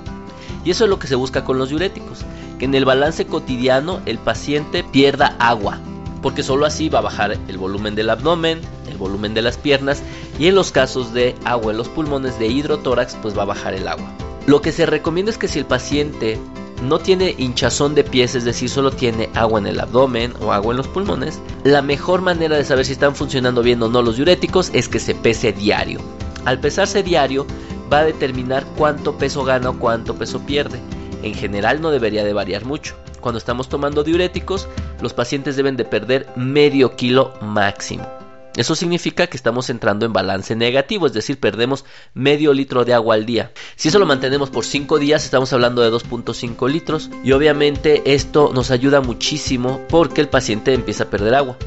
Y 0.63 0.71
eso 0.71 0.85
es 0.85 0.89
lo 0.89 0.97
que 0.97 1.07
se 1.07 1.15
busca 1.15 1.43
con 1.43 1.57
los 1.59 1.69
diuréticos, 1.69 2.21
que 2.57 2.65
en 2.65 2.73
el 2.73 2.85
balance 2.85 3.27
cotidiano 3.27 3.99
el 4.05 4.17
paciente 4.17 4.83
pierda 4.83 5.35
agua, 5.37 5.79
porque 6.21 6.43
solo 6.43 6.65
así 6.65 6.89
va 6.89 6.99
a 6.99 7.03
bajar 7.03 7.37
el 7.47 7.57
volumen 7.57 7.93
del 7.93 8.09
abdomen, 8.09 8.61
el 8.89 8.97
volumen 8.97 9.33
de 9.33 9.41
las 9.41 9.57
piernas 9.57 10.01
y 10.39 10.47
en 10.47 10.55
los 10.55 10.71
casos 10.71 11.13
de 11.13 11.35
agua 11.43 11.71
en 11.71 11.77
los 11.77 11.89
pulmones 11.89 12.39
de 12.39 12.47
hidrotórax 12.47 13.15
pues 13.21 13.37
va 13.37 13.43
a 13.43 13.47
bajar 13.47 13.73
el 13.73 13.87
agua. 13.87 14.07
Lo 14.47 14.61
que 14.61 14.71
se 14.71 14.85
recomienda 14.85 15.31
es 15.31 15.37
que 15.37 15.47
si 15.47 15.59
el 15.59 15.65
paciente 15.65 16.39
no 16.81 16.99
tiene 16.99 17.35
hinchazón 17.37 17.95
de 17.95 18.03
pies, 18.03 18.35
es 18.35 18.43
decir, 18.43 18.69
solo 18.69 18.91
tiene 18.91 19.29
agua 19.33 19.59
en 19.59 19.67
el 19.67 19.79
abdomen 19.79 20.33
o 20.41 20.51
agua 20.51 20.73
en 20.73 20.77
los 20.77 20.87
pulmones, 20.87 21.39
la 21.63 21.81
mejor 21.81 22.21
manera 22.21 22.57
de 22.57 22.65
saber 22.65 22.85
si 22.85 22.93
están 22.93 23.15
funcionando 23.15 23.63
bien 23.63 23.81
o 23.81 23.89
no 23.89 24.01
los 24.01 24.17
diuréticos 24.17 24.71
es 24.73 24.87
que 24.87 24.99
se 24.99 25.15
pese 25.15 25.53
diario. 25.53 25.99
Al 26.45 26.59
pesarse 26.59 27.01
diario 27.01 27.45
va 27.91 27.99
a 27.99 28.05
determinar 28.05 28.65
cuánto 28.77 29.17
peso 29.17 29.43
gana 29.43 29.69
o 29.69 29.79
cuánto 29.79 30.15
peso 30.15 30.39
pierde. 30.41 30.79
En 31.23 31.33
general 31.33 31.81
no 31.81 31.91
debería 31.91 32.23
de 32.23 32.33
variar 32.33 32.65
mucho. 32.65 32.95
Cuando 33.19 33.39
estamos 33.39 33.69
tomando 33.69 34.03
diuréticos, 34.03 34.67
los 35.01 35.13
pacientes 35.13 35.55
deben 35.55 35.77
de 35.77 35.85
perder 35.85 36.27
medio 36.35 36.95
kilo 36.95 37.33
máximo. 37.41 38.07
Eso 38.55 38.75
significa 38.75 39.27
que 39.27 39.37
estamos 39.37 39.69
entrando 39.69 40.05
en 40.05 40.13
balance 40.13 40.55
negativo, 40.55 41.07
es 41.07 41.13
decir, 41.13 41.39
perdemos 41.39 41.85
medio 42.13 42.53
litro 42.53 42.85
de 42.85 42.93
agua 42.93 43.15
al 43.15 43.25
día. 43.25 43.51
Si 43.75 43.89
eso 43.89 43.99
lo 43.99 44.05
mantenemos 44.05 44.49
por 44.49 44.65
5 44.65 44.97
días, 44.99 45.25
estamos 45.25 45.51
hablando 45.53 45.81
de 45.81 45.91
2.5 45.91 46.69
litros. 46.69 47.09
Y 47.23 47.33
obviamente 47.33 48.01
esto 48.05 48.51
nos 48.53 48.71
ayuda 48.71 49.01
muchísimo 49.01 49.81
porque 49.89 50.21
el 50.21 50.29
paciente 50.29 50.73
empieza 50.73 51.03
a 51.03 51.09
perder 51.09 51.35
agua. 51.35 51.57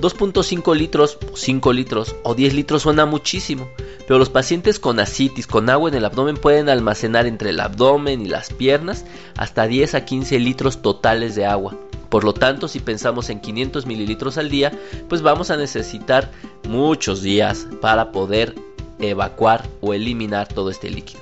2.5 0.00 0.76
litros, 0.76 1.18
5 1.34 1.72
litros 1.72 2.16
o 2.24 2.34
10 2.34 2.54
litros 2.54 2.82
suena 2.82 3.06
muchísimo, 3.06 3.68
pero 4.06 4.18
los 4.18 4.28
pacientes 4.28 4.78
con 4.78 5.00
asitis, 5.00 5.46
con 5.46 5.70
agua 5.70 5.88
en 5.88 5.94
el 5.94 6.04
abdomen, 6.04 6.36
pueden 6.36 6.68
almacenar 6.68 7.26
entre 7.26 7.50
el 7.50 7.60
abdomen 7.60 8.20
y 8.20 8.26
las 8.26 8.52
piernas 8.52 9.04
hasta 9.36 9.66
10 9.66 9.94
a 9.94 10.04
15 10.04 10.38
litros 10.40 10.82
totales 10.82 11.34
de 11.36 11.46
agua. 11.46 11.76
Por 12.14 12.22
lo 12.22 12.32
tanto, 12.32 12.68
si 12.68 12.78
pensamos 12.78 13.28
en 13.28 13.40
500 13.40 13.86
mililitros 13.86 14.38
al 14.38 14.48
día, 14.48 14.70
pues 15.08 15.20
vamos 15.20 15.50
a 15.50 15.56
necesitar 15.56 16.30
muchos 16.68 17.22
días 17.22 17.66
para 17.80 18.12
poder 18.12 18.54
evacuar 19.00 19.66
o 19.80 19.94
eliminar 19.94 20.46
todo 20.46 20.70
este 20.70 20.90
líquido. 20.90 21.20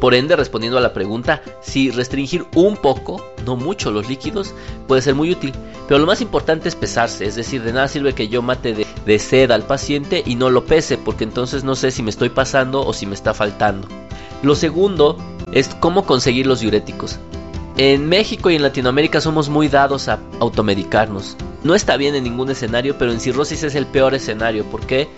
Por 0.00 0.14
ende, 0.14 0.34
respondiendo 0.34 0.78
a 0.78 0.80
la 0.80 0.94
pregunta, 0.94 1.42
si 1.60 1.90
restringir 1.90 2.46
un 2.54 2.78
poco, 2.78 3.22
no 3.44 3.56
mucho 3.56 3.90
los 3.90 4.08
líquidos, 4.08 4.54
puede 4.88 5.02
ser 5.02 5.14
muy 5.14 5.30
útil. 5.30 5.52
Pero 5.86 6.00
lo 6.00 6.06
más 6.06 6.22
importante 6.22 6.66
es 6.70 6.76
pesarse, 6.76 7.26
es 7.26 7.34
decir, 7.34 7.62
de 7.62 7.74
nada 7.74 7.88
sirve 7.88 8.14
que 8.14 8.28
yo 8.28 8.40
mate 8.40 8.72
de, 8.72 8.86
de 9.04 9.18
sed 9.18 9.50
al 9.50 9.66
paciente 9.66 10.22
y 10.24 10.36
no 10.36 10.48
lo 10.48 10.64
pese, 10.64 10.96
porque 10.96 11.24
entonces 11.24 11.62
no 11.62 11.74
sé 11.74 11.90
si 11.90 12.02
me 12.02 12.08
estoy 12.08 12.30
pasando 12.30 12.80
o 12.86 12.94
si 12.94 13.04
me 13.04 13.14
está 13.14 13.34
faltando. 13.34 13.86
Lo 14.42 14.54
segundo 14.54 15.18
es 15.52 15.68
cómo 15.74 16.06
conseguir 16.06 16.46
los 16.46 16.60
diuréticos. 16.60 17.18
En 17.78 18.06
México 18.06 18.50
y 18.50 18.56
en 18.56 18.62
Latinoamérica 18.62 19.22
somos 19.22 19.48
muy 19.48 19.68
dados 19.68 20.08
a 20.08 20.20
automedicarnos. 20.40 21.38
No 21.64 21.74
está 21.74 21.96
bien 21.96 22.14
en 22.14 22.24
ningún 22.24 22.50
escenario, 22.50 22.98
pero 22.98 23.12
en 23.12 23.20
cirrosis 23.20 23.62
es 23.62 23.74
el 23.74 23.86
peor 23.86 24.14
escenario. 24.14 24.64
¿Por 24.64 24.86
qué? 24.86 25.08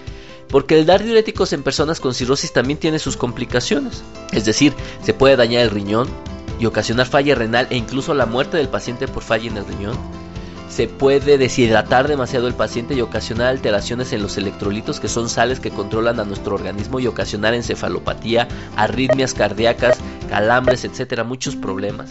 Porque 0.48 0.78
el 0.78 0.86
dar 0.86 1.02
diuréticos 1.02 1.52
en 1.52 1.64
personas 1.64 1.98
con 1.98 2.14
cirrosis 2.14 2.52
también 2.52 2.78
tiene 2.78 3.00
sus 3.00 3.16
complicaciones. 3.16 4.04
Es 4.30 4.44
decir, 4.44 4.72
se 5.02 5.14
puede 5.14 5.34
dañar 5.34 5.62
el 5.62 5.70
riñón 5.70 6.08
y 6.60 6.66
ocasionar 6.66 7.06
falla 7.06 7.34
renal 7.34 7.66
e 7.70 7.76
incluso 7.76 8.14
la 8.14 8.26
muerte 8.26 8.56
del 8.56 8.68
paciente 8.68 9.08
por 9.08 9.24
falla 9.24 9.50
en 9.50 9.56
el 9.56 9.66
riñón. 9.66 9.98
Se 10.68 10.86
puede 10.86 11.38
deshidratar 11.38 12.06
demasiado 12.06 12.46
el 12.46 12.54
paciente 12.54 12.94
y 12.94 13.00
ocasionar 13.00 13.48
alteraciones 13.48 14.12
en 14.12 14.22
los 14.22 14.36
electrolitos, 14.36 15.00
que 15.00 15.08
son 15.08 15.28
sales 15.28 15.58
que 15.58 15.70
controlan 15.70 16.20
a 16.20 16.24
nuestro 16.24 16.54
organismo 16.54 17.00
y 17.00 17.08
ocasionar 17.08 17.54
encefalopatía, 17.54 18.46
arritmias 18.76 19.34
cardíacas, 19.34 19.98
calambres, 20.28 20.84
etcétera, 20.84 21.24
muchos 21.24 21.56
problemas. 21.56 22.10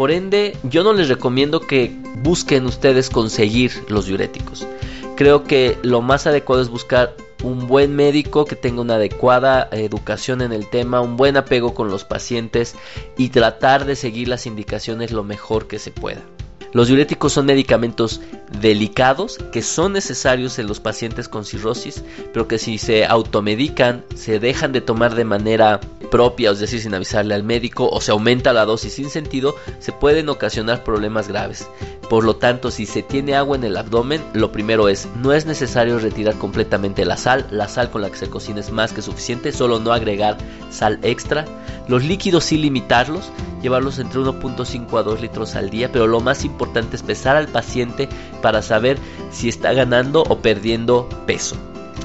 Por 0.00 0.12
ende, 0.12 0.56
yo 0.62 0.82
no 0.82 0.94
les 0.94 1.10
recomiendo 1.10 1.60
que 1.60 1.94
busquen 2.22 2.64
ustedes 2.64 3.10
conseguir 3.10 3.84
los 3.88 4.06
diuréticos. 4.06 4.66
Creo 5.14 5.44
que 5.44 5.76
lo 5.82 6.00
más 6.00 6.26
adecuado 6.26 6.62
es 6.62 6.70
buscar 6.70 7.14
un 7.42 7.66
buen 7.66 7.94
médico 7.94 8.46
que 8.46 8.56
tenga 8.56 8.80
una 8.80 8.94
adecuada 8.94 9.68
educación 9.72 10.40
en 10.40 10.54
el 10.54 10.70
tema, 10.70 11.02
un 11.02 11.18
buen 11.18 11.36
apego 11.36 11.74
con 11.74 11.90
los 11.90 12.04
pacientes 12.04 12.76
y 13.18 13.28
tratar 13.28 13.84
de 13.84 13.94
seguir 13.94 14.28
las 14.28 14.46
indicaciones 14.46 15.12
lo 15.12 15.22
mejor 15.22 15.66
que 15.66 15.78
se 15.78 15.90
pueda. 15.90 16.22
Los 16.72 16.86
diuréticos 16.86 17.32
son 17.32 17.46
medicamentos 17.46 18.20
delicados 18.60 19.38
que 19.52 19.60
son 19.60 19.92
necesarios 19.92 20.58
en 20.60 20.68
los 20.68 20.78
pacientes 20.78 21.28
con 21.28 21.44
cirrosis, 21.44 22.04
pero 22.32 22.46
que 22.46 22.58
si 22.58 22.78
se 22.78 23.06
automedican, 23.06 24.04
se 24.14 24.38
dejan 24.38 24.70
de 24.70 24.80
tomar 24.80 25.16
de 25.16 25.24
manera 25.24 25.80
propia, 26.12 26.50
es 26.50 26.60
decir, 26.60 26.80
sin 26.80 26.94
avisarle 26.94 27.34
al 27.34 27.42
médico, 27.42 27.88
o 27.88 28.00
se 28.00 28.12
aumenta 28.12 28.52
la 28.52 28.66
dosis 28.66 28.94
sin 28.94 29.10
sentido, 29.10 29.56
se 29.80 29.92
pueden 29.92 30.28
ocasionar 30.28 30.84
problemas 30.84 31.26
graves. 31.26 31.68
Por 32.08 32.24
lo 32.24 32.36
tanto, 32.36 32.70
si 32.70 32.86
se 32.86 33.02
tiene 33.02 33.36
agua 33.36 33.56
en 33.56 33.64
el 33.64 33.76
abdomen, 33.76 34.20
lo 34.32 34.50
primero 34.50 34.88
es, 34.88 35.08
no 35.16 35.32
es 35.32 35.46
necesario 35.46 35.98
retirar 35.98 36.34
completamente 36.36 37.04
la 37.04 37.16
sal, 37.16 37.46
la 37.50 37.68
sal 37.68 37.90
con 37.90 38.02
la 38.02 38.10
que 38.10 38.16
se 38.16 38.30
cocina 38.30 38.60
es 38.60 38.72
más 38.72 38.92
que 38.92 39.02
suficiente, 39.02 39.52
solo 39.52 39.78
no 39.78 39.92
agregar 39.92 40.36
sal 40.70 40.98
extra. 41.02 41.44
Los 41.88 42.04
líquidos 42.04 42.44
sí 42.44 42.58
limitarlos, 42.58 43.30
llevarlos 43.62 43.98
entre 44.00 44.20
1.5 44.20 44.98
a 44.98 45.02
2 45.02 45.20
litros 45.20 45.54
al 45.54 45.70
día, 45.70 45.90
pero 45.92 46.08
lo 46.08 46.20
más 46.20 46.44
importante 46.44 46.59
es 46.92 47.02
pesar 47.02 47.36
al 47.36 47.48
paciente 47.48 48.08
para 48.42 48.62
saber 48.62 48.98
si 49.30 49.48
está 49.48 49.72
ganando 49.72 50.22
o 50.22 50.38
perdiendo 50.38 51.08
peso. 51.26 51.56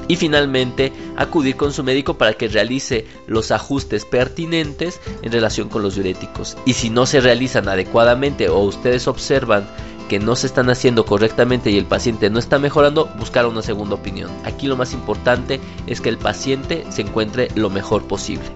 Y 0.08 0.16
finalmente, 0.16 0.92
acudir 1.16 1.56
con 1.56 1.72
su 1.72 1.82
médico 1.82 2.14
para 2.14 2.34
que 2.34 2.48
realice 2.48 3.06
los 3.26 3.50
ajustes 3.50 4.04
pertinentes 4.04 5.00
en 5.22 5.32
relación 5.32 5.68
con 5.68 5.82
los 5.82 5.94
diuréticos. 5.94 6.56
Y 6.64 6.74
si 6.74 6.90
no 6.90 7.06
se 7.06 7.20
realizan 7.20 7.68
adecuadamente 7.68 8.48
o 8.48 8.60
ustedes 8.60 9.08
observan 9.08 9.66
que 10.08 10.20
no 10.20 10.36
se 10.36 10.46
están 10.46 10.70
haciendo 10.70 11.04
correctamente 11.04 11.70
y 11.70 11.78
el 11.78 11.86
paciente 11.86 12.30
no 12.30 12.38
está 12.38 12.58
mejorando, 12.58 13.06
buscar 13.18 13.46
una 13.46 13.62
segunda 13.62 13.96
opinión. 13.96 14.30
Aquí 14.44 14.68
lo 14.68 14.76
más 14.76 14.92
importante 14.92 15.60
es 15.86 16.00
que 16.00 16.08
el 16.08 16.18
paciente 16.18 16.84
se 16.90 17.02
encuentre 17.02 17.48
lo 17.56 17.70
mejor 17.70 18.06
posible. 18.06 18.46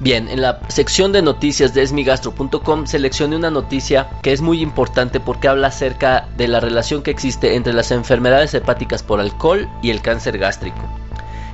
Bien, 0.00 0.28
en 0.28 0.42
la 0.42 0.60
sección 0.68 1.10
de 1.10 1.22
noticias 1.22 1.74
de 1.74 1.82
esmigastro.com 1.82 2.86
seleccioné 2.86 3.34
una 3.34 3.50
noticia 3.50 4.08
que 4.22 4.32
es 4.32 4.40
muy 4.40 4.62
importante 4.62 5.18
porque 5.18 5.48
habla 5.48 5.68
acerca 5.68 6.28
de 6.36 6.46
la 6.46 6.60
relación 6.60 7.02
que 7.02 7.10
existe 7.10 7.56
entre 7.56 7.72
las 7.72 7.90
enfermedades 7.90 8.54
hepáticas 8.54 9.02
por 9.02 9.18
alcohol 9.18 9.68
y 9.82 9.90
el 9.90 10.00
cáncer 10.00 10.38
gástrico. 10.38 10.78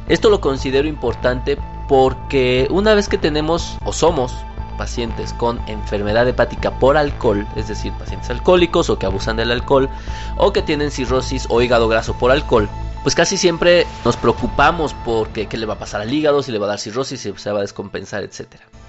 Esto 0.09 0.29
lo 0.29 0.43
considero 0.43 0.87
importante 0.87 1.57
porque 1.89 2.69
una 2.71 2.93
vez 2.93 3.09
que 3.09 3.17
tenemos 3.17 3.79
o 3.83 3.95
somos 3.95 4.35
pacientes 4.77 5.33
con 5.33 5.59
enfermedad 5.67 6.29
hepática 6.29 6.79
por 6.79 6.99
alcohol, 6.99 7.47
es 7.57 7.69
decir, 7.69 7.93
pacientes 7.95 8.29
alcohólicos 8.29 8.91
o 8.91 8.99
que 8.99 9.07
abusan 9.07 9.37
del 9.37 9.53
alcohol, 9.53 9.89
o 10.37 10.53
que 10.53 10.61
tienen 10.61 10.91
cirrosis 10.91 11.47
o 11.49 11.63
hígado 11.63 11.89
graso 11.89 12.13
por 12.15 12.31
alcohol, 12.31 12.69
pues 13.05 13.15
casi 13.15 13.37
siempre 13.37 13.87
nos 14.03 14.17
preocupamos 14.17 14.95
porque 15.05 15.47
qué 15.47 15.59
le 15.59 15.67
va 15.67 15.75
a 15.75 15.79
pasar 15.79 16.01
al 16.01 16.13
hígado, 16.13 16.43
si 16.43 16.51
le 16.51 16.59
va 16.59 16.65
a 16.65 16.71
dar 16.71 16.81
cirrosis, 16.81 17.21
si 17.21 17.33
se 17.37 17.53
va 17.53 17.59
a 17.59 17.63
descompensar, 17.63 18.25
etc. 18.25 18.47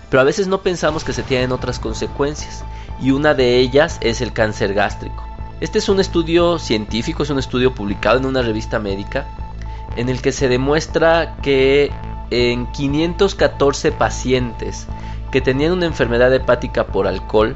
Pero 0.10 0.22
a 0.22 0.24
veces 0.24 0.48
no 0.48 0.62
pensamos 0.62 1.04
que 1.04 1.12
se 1.12 1.22
tienen 1.22 1.52
otras 1.52 1.80
consecuencias 1.80 2.64
y 3.02 3.12
una 3.12 3.34
de 3.34 3.60
ellas 3.60 3.98
es 4.00 4.22
el 4.22 4.32
cáncer 4.32 4.74
gástrico. 4.74 5.22
Este 5.60 5.80
es 5.80 5.90
un 5.90 6.00
estudio 6.00 6.60
científico, 6.60 7.24
es 7.24 7.30
un 7.30 7.40
estudio 7.40 7.76
publicado 7.76 8.18
en 8.18 8.26
una 8.26 8.42
revista 8.42 8.80
médica 8.80 9.28
en 9.98 10.08
el 10.08 10.22
que 10.22 10.32
se 10.32 10.48
demuestra 10.48 11.36
que 11.42 11.92
en 12.32 12.72
514 12.72 13.92
pacientes 13.92 14.88
que 15.30 15.42
tenían 15.42 15.74
una 15.74 15.88
enfermedad 15.88 16.34
hepática 16.34 16.88
por 16.88 17.06
alcohol, 17.06 17.54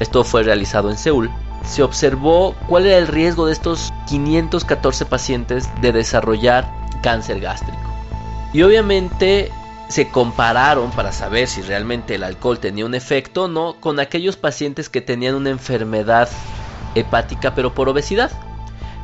esto 0.00 0.22
fue 0.22 0.42
realizado 0.42 0.90
en 0.90 0.98
Seúl, 0.98 1.30
se 1.64 1.82
observó 1.82 2.54
cuál 2.66 2.86
era 2.86 2.98
el 2.98 3.06
riesgo 3.06 3.46
de 3.46 3.52
estos 3.52 3.92
514 4.08 5.06
pacientes 5.06 5.68
de 5.80 5.92
desarrollar 5.92 6.70
cáncer 7.02 7.40
gástrico. 7.40 7.78
Y 8.52 8.62
obviamente 8.62 9.50
se 9.88 10.10
compararon 10.10 10.90
para 10.90 11.12
saber 11.12 11.48
si 11.48 11.62
realmente 11.62 12.14
el 12.14 12.24
alcohol 12.24 12.58
tenía 12.58 12.84
un 12.86 12.94
efecto 12.94 13.44
o 13.44 13.48
no 13.48 13.76
con 13.80 14.00
aquellos 14.00 14.36
pacientes 14.36 14.88
que 14.88 15.00
tenían 15.00 15.34
una 15.34 15.50
enfermedad 15.50 16.28
hepática 16.94 17.54
pero 17.54 17.74
por 17.74 17.88
obesidad. 17.88 18.30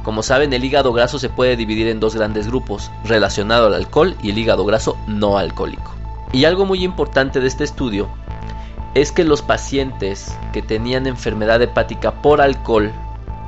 Como 0.02 0.22
saben, 0.22 0.52
el 0.52 0.64
hígado 0.64 0.92
graso 0.92 1.18
se 1.18 1.30
puede 1.30 1.56
dividir 1.56 1.88
en 1.88 1.98
dos 1.98 2.14
grandes 2.14 2.46
grupos, 2.46 2.90
relacionado 3.04 3.66
al 3.66 3.74
alcohol 3.74 4.14
y 4.22 4.30
el 4.30 4.38
hígado 4.38 4.66
graso 4.66 4.98
no 5.06 5.38
alcohólico. 5.38 5.94
Y 6.30 6.44
algo 6.44 6.66
muy 6.66 6.84
importante 6.84 7.40
de 7.40 7.46
este 7.46 7.64
estudio 7.64 8.10
es 8.94 9.10
que 9.10 9.24
los 9.24 9.42
pacientes 9.42 10.36
que 10.52 10.62
tenían 10.62 11.06
enfermedad 11.06 11.60
hepática 11.60 12.22
por 12.22 12.40
alcohol 12.40 12.92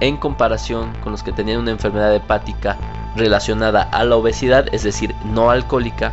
en 0.01 0.17
comparación 0.17 0.93
con 1.03 1.13
los 1.13 1.23
que 1.23 1.33
tenían 1.33 1.61
una 1.61 1.71
enfermedad 1.71 2.15
hepática 2.15 2.77
relacionada 3.15 3.83
a 3.83 4.05
la 4.05 4.17
obesidad, 4.17 4.67
es 4.73 4.83
decir, 4.83 5.15
no 5.25 5.51
alcohólica, 5.51 6.13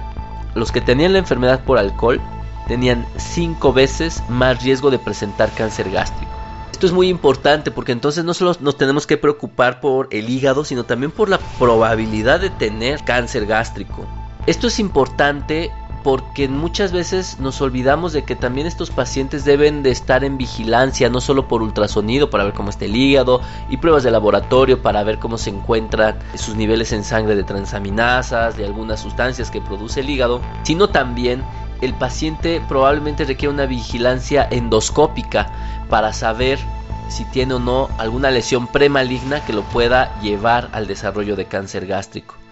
los 0.56 0.72
que 0.72 0.82
tenían 0.82 1.14
la 1.14 1.20
enfermedad 1.20 1.64
por 1.64 1.78
alcohol 1.78 2.22
tenían 2.68 3.06
5 3.18 3.74
veces 3.74 4.24
más 4.30 4.64
riesgo 4.64 4.92
de 4.92 5.00
presentar 5.00 5.50
cáncer 5.52 5.92
gástrico. 5.92 6.32
Esto 6.72 6.86
es 6.86 6.94
muy 6.94 7.10
importante 7.10 7.72
porque 7.72 7.92
entonces 7.92 8.24
no 8.24 8.34
solo 8.34 8.56
nos 8.60 8.78
tenemos 8.78 9.08
que 9.08 9.18
preocupar 9.18 9.82
por 9.82 10.08
el 10.12 10.30
hígado, 10.30 10.64
sino 10.64 10.84
también 10.84 11.12
por 11.12 11.30
la 11.30 11.40
probabilidad 11.60 12.40
de 12.40 12.50
tener 12.52 13.04
cáncer 13.04 13.46
gástrico. 13.46 14.06
Esto 14.46 14.68
es 14.68 14.80
importante 14.80 15.72
porque 16.04 16.50
muchas 16.50 16.92
veces 16.92 17.40
nos 17.40 17.62
olvidamos 17.62 18.14
de 18.14 18.24
que 18.24 18.36
también 18.36 18.68
estos 18.68 18.92
pacientes 18.92 19.46
deben 19.46 19.84
de 19.84 19.92
estar 19.92 20.24
en 20.24 20.38
vigilancia, 20.38 21.10
no 21.10 21.22
solo 21.22 21.48
por 21.48 21.62
ultrasonido 21.62 22.30
para 22.30 22.44
ver 22.44 22.54
cómo 22.54 22.70
está 22.70 22.86
el 22.86 22.96
hígado 22.96 23.42
y 23.70 23.78
pruebas 23.78 24.04
de 24.04 24.12
laboratorio 24.12 24.82
para 24.82 25.04
ver 25.04 25.20
cómo 25.20 25.38
se 25.38 25.50
encuentran 25.50 26.20
sus 26.36 26.56
niveles 26.56 26.92
en 26.92 27.04
sangre 27.04 27.36
de 27.36 27.44
transaminasas, 27.44 28.58
de 28.58 28.66
algunas 28.66 29.00
sustancias 29.00 29.50
que 29.50 29.62
produce 29.62 30.02
el 30.02 30.10
hígado, 30.10 30.42
sino 30.64 30.90
también 30.90 31.44
el 31.82 31.94
paciente 31.94 32.62
probablemente 32.68 33.26
requiere 33.26 33.54
una 33.54 33.66
vigilancia 33.66 34.48
endoscópica 34.52 35.52
para 35.90 36.14
saber 36.14 36.60
si 37.10 37.26
tiene 37.26 37.56
o 37.56 37.60
no 37.60 37.90
alguna 37.98 38.32
lesión 38.32 38.68
premaligna 38.68 39.46
que 39.46 39.54
lo 39.54 39.64
pueda 39.64 40.20
llevar 40.22 40.70
al 40.74 40.88
desarrollo 40.88 41.36
de 41.36 41.46
cáncer 41.46 41.86
gástrico. 41.86 42.43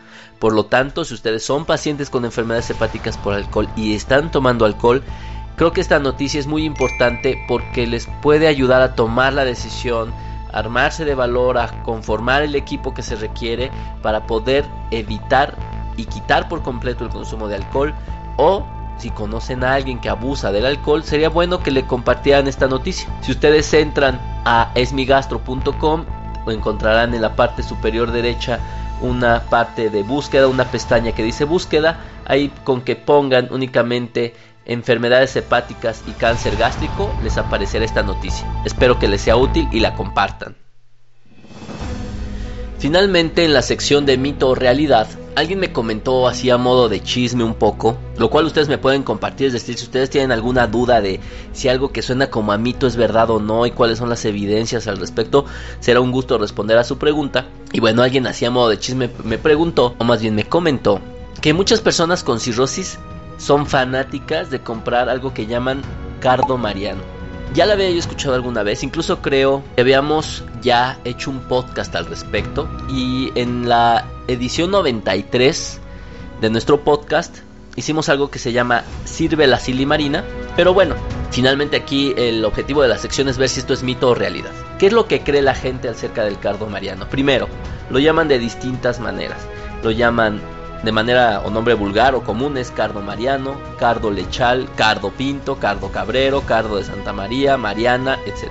Por 0.42 0.54
lo 0.54 0.66
tanto, 0.66 1.06
si 1.06 1.14
ustedes 1.14 1.46
son 1.46 1.66
pacientes 1.66 2.10
con 2.10 2.26
enfermedades 2.26 2.72
hepáticas 2.72 3.16
por 3.16 3.36
alcohol 3.36 3.70
y 3.76 3.94
están 3.94 4.32
tomando 4.32 4.66
alcohol, 4.66 5.04
creo 5.56 5.72
que 5.72 5.82
esta 5.82 6.00
noticia 6.00 6.40
es 6.40 6.48
muy 6.48 6.66
importante 6.66 7.40
porque 7.48 7.86
les 7.86 8.08
puede 8.24 8.48
ayudar 8.48 8.82
a 8.82 8.96
tomar 8.96 9.34
la 9.34 9.46
decisión, 9.46 10.12
armarse 10.52 11.06
de 11.06 11.14
valor, 11.14 11.60
a 11.60 11.84
conformar 11.84 12.42
el 12.42 12.56
equipo 12.56 12.92
que 12.92 13.04
se 13.04 13.16
requiere 13.18 13.70
para 14.02 14.26
poder 14.26 14.66
evitar 14.90 15.56
y 15.96 16.06
quitar 16.06 16.50
por 16.50 16.64
completo 16.64 17.04
el 17.04 17.12
consumo 17.12 17.48
de 17.48 17.58
alcohol 17.58 17.94
o 18.38 18.66
si 18.98 19.12
conocen 19.12 19.64
a 19.64 19.76
alguien 19.76 20.02
que 20.02 20.10
abusa 20.10 20.52
del 20.52 20.66
alcohol, 20.66 21.04
sería 21.04 21.30
bueno 21.30 21.60
que 21.60 21.70
le 21.70 21.86
compartieran 21.86 22.48
esta 22.48 22.68
noticia. 22.68 23.08
Si 23.22 23.32
ustedes 23.32 23.72
entran 23.76 24.20
a 24.46 24.72
esmigastro.com, 24.74 26.06
encontrarán 26.48 27.14
en 27.14 27.22
la 27.22 27.36
parte 27.36 27.62
superior 27.62 28.12
derecha 28.12 28.60
una 29.01 29.44
parte 29.50 29.90
de 29.90 30.03
búsqueda, 30.03 30.48
una 30.48 30.66
pestaña 30.66 31.11
que 31.11 31.24
dice 31.24 31.44
búsqueda, 31.44 32.00
ahí 32.25 32.51
con 32.64 32.81
que 32.81 32.96
pongan 32.96 33.50
únicamente 33.51 34.33
enfermedades 34.66 35.35
hepáticas 35.35 36.03
y 36.07 36.11
cáncer 36.11 36.55
gástrico, 36.55 37.11
les 37.24 37.37
aparecerá 37.37 37.83
esta 37.83 38.03
noticia. 38.03 38.48
Espero 38.66 39.00
que 39.00 39.07
les 39.07 39.22
sea 39.22 39.35
útil 39.35 39.68
y 39.72 39.79
la 39.79 39.96
compartan. 39.96 40.55
Finalmente, 42.79 43.46
en 43.46 43.53
la 43.53 43.61
sección 43.61 44.05
de 44.05 44.18
mito 44.18 44.50
o 44.50 44.55
realidad, 44.55 45.07
alguien 45.35 45.59
me 45.59 45.72
comentó 45.72 46.27
así 46.27 46.50
a 46.50 46.57
modo 46.57 46.89
de 46.89 47.01
chisme 47.01 47.44
un 47.44 47.53
poco, 47.53 47.98
lo 48.17 48.29
cual 48.29 48.46
ustedes 48.46 48.67
me 48.67 48.77
pueden 48.77 49.03
compartir, 49.03 49.48
es 49.48 49.53
decir, 49.53 49.77
si 49.77 49.85
ustedes 49.85 50.09
tienen 50.09 50.31
alguna 50.31 50.67
duda 50.67 51.01
de 51.01 51.20
si 51.53 51.70
algo 51.70 51.91
que 51.91 52.01
suena 52.01 52.29
como 52.29 52.51
a 52.51 52.57
mito 52.57 52.87
es 52.87 52.96
verdad 52.96 53.29
o 53.29 53.39
no 53.39 53.65
y 53.65 53.72
cuáles 53.72 53.98
son 53.98 54.09
las 54.09 54.25
evidencias 54.25 54.87
al 54.87 54.98
respecto, 54.98 55.46
será 55.79 56.01
un 56.01 56.11
gusto 56.11 56.37
responder 56.37 56.77
a 56.77 56.83
su 56.83 56.98
pregunta. 56.98 57.48
Y 57.72 57.79
bueno, 57.79 58.03
alguien 58.03 58.27
así 58.27 58.46
a 58.46 58.51
modo 58.51 58.70
de 58.70 58.79
chisme 58.79 59.09
me 59.24 59.37
preguntó, 59.37 59.96
o 59.98 60.03
más 60.03 60.22
bien 60.22 60.35
me 60.35 60.46
comentó, 60.46 61.00
que 61.41 61.53
muchas 61.53 61.81
personas 61.81 62.24
con 62.24 62.39
cirrosis 62.39 63.00
son 63.37 63.65
fanáticas 63.65 64.50
de 64.50 64.61
comprar 64.61 65.09
algo 65.09 65.33
que 65.33 65.48
llaman 65.48 65.81
cardo 66.20 66.57
mariano. 66.57 67.21
Ya 67.53 67.66
la 67.66 67.74
había 67.74 67.90
yo 67.90 68.00
escuchado 68.00 68.33
alguna 68.33 68.64
vez, 68.64 68.81
incluso 68.81 69.22
creo 69.22 69.61
que 69.75 69.81
habíamos 69.81 70.46
ya 70.61 70.98
hecho 71.03 71.29
un 71.29 71.42
podcast 71.42 71.94
al 71.98 72.05
respecto 72.05 72.70
y 72.87 73.31
en 73.35 73.68
la 73.68 74.05
edición 74.29 74.72
93 74.72 75.81
de 76.40 76.50
nuestro 76.50 76.85
podcast 76.85 77.40
hicimos 77.75 78.07
algo 78.07 78.31
que 78.31 78.40
se 78.40 78.53
llama 78.53 78.85
Sirve 79.03 79.48
la 79.48 79.59
silimarina, 79.59 80.24
pero 80.55 80.74
bueno, 80.74 80.96
finalmente 81.31 81.75
aquí 81.75 82.14
el 82.16 82.46
objetivo 82.46 82.83
de 82.83 82.87
la 82.87 82.98
sección 82.98 83.27
es 83.27 83.37
ver 83.37 83.50
si 83.50 83.59
esto 83.59 83.74
es 83.74 83.83
mito 83.83 84.09
o 84.09 84.16
realidad. 84.16 84.51
¿Qué 84.79 84.87
es 84.87 84.94
lo 84.94 85.07
que 85.07 85.22
cree 85.22 85.42
la 85.42 85.53
gente 85.53 85.90
acerca 85.90 86.24
del 86.24 86.40
cardo 86.40 86.68
mariano? 86.68 87.09
Primero, 87.09 87.50
lo 87.90 88.00
llaman 88.00 88.29
de 88.29 88.40
distintas 88.40 89.01
maneras. 89.01 89.40
Lo 89.83 89.92
llaman 89.92 90.42
de 90.83 90.91
manera 90.91 91.41
o 91.46 91.50
nombre 91.50 91.74
vulgar 91.74 92.15
o 92.15 92.24
común 92.24 92.57
es 92.57 92.72
Cardo 92.72 93.01
Mariano, 93.01 93.55
Cardo 93.77 94.09
Lechal, 94.11 94.67
Cardo 94.75 95.11
Pinto, 95.11 95.57
Cardo 95.57 95.91
Cabrero, 95.91 96.41
Cardo 96.41 96.77
de 96.77 96.83
Santa 96.83 97.13
María, 97.13 97.57
Mariana, 97.57 98.20
etc. 98.25 98.50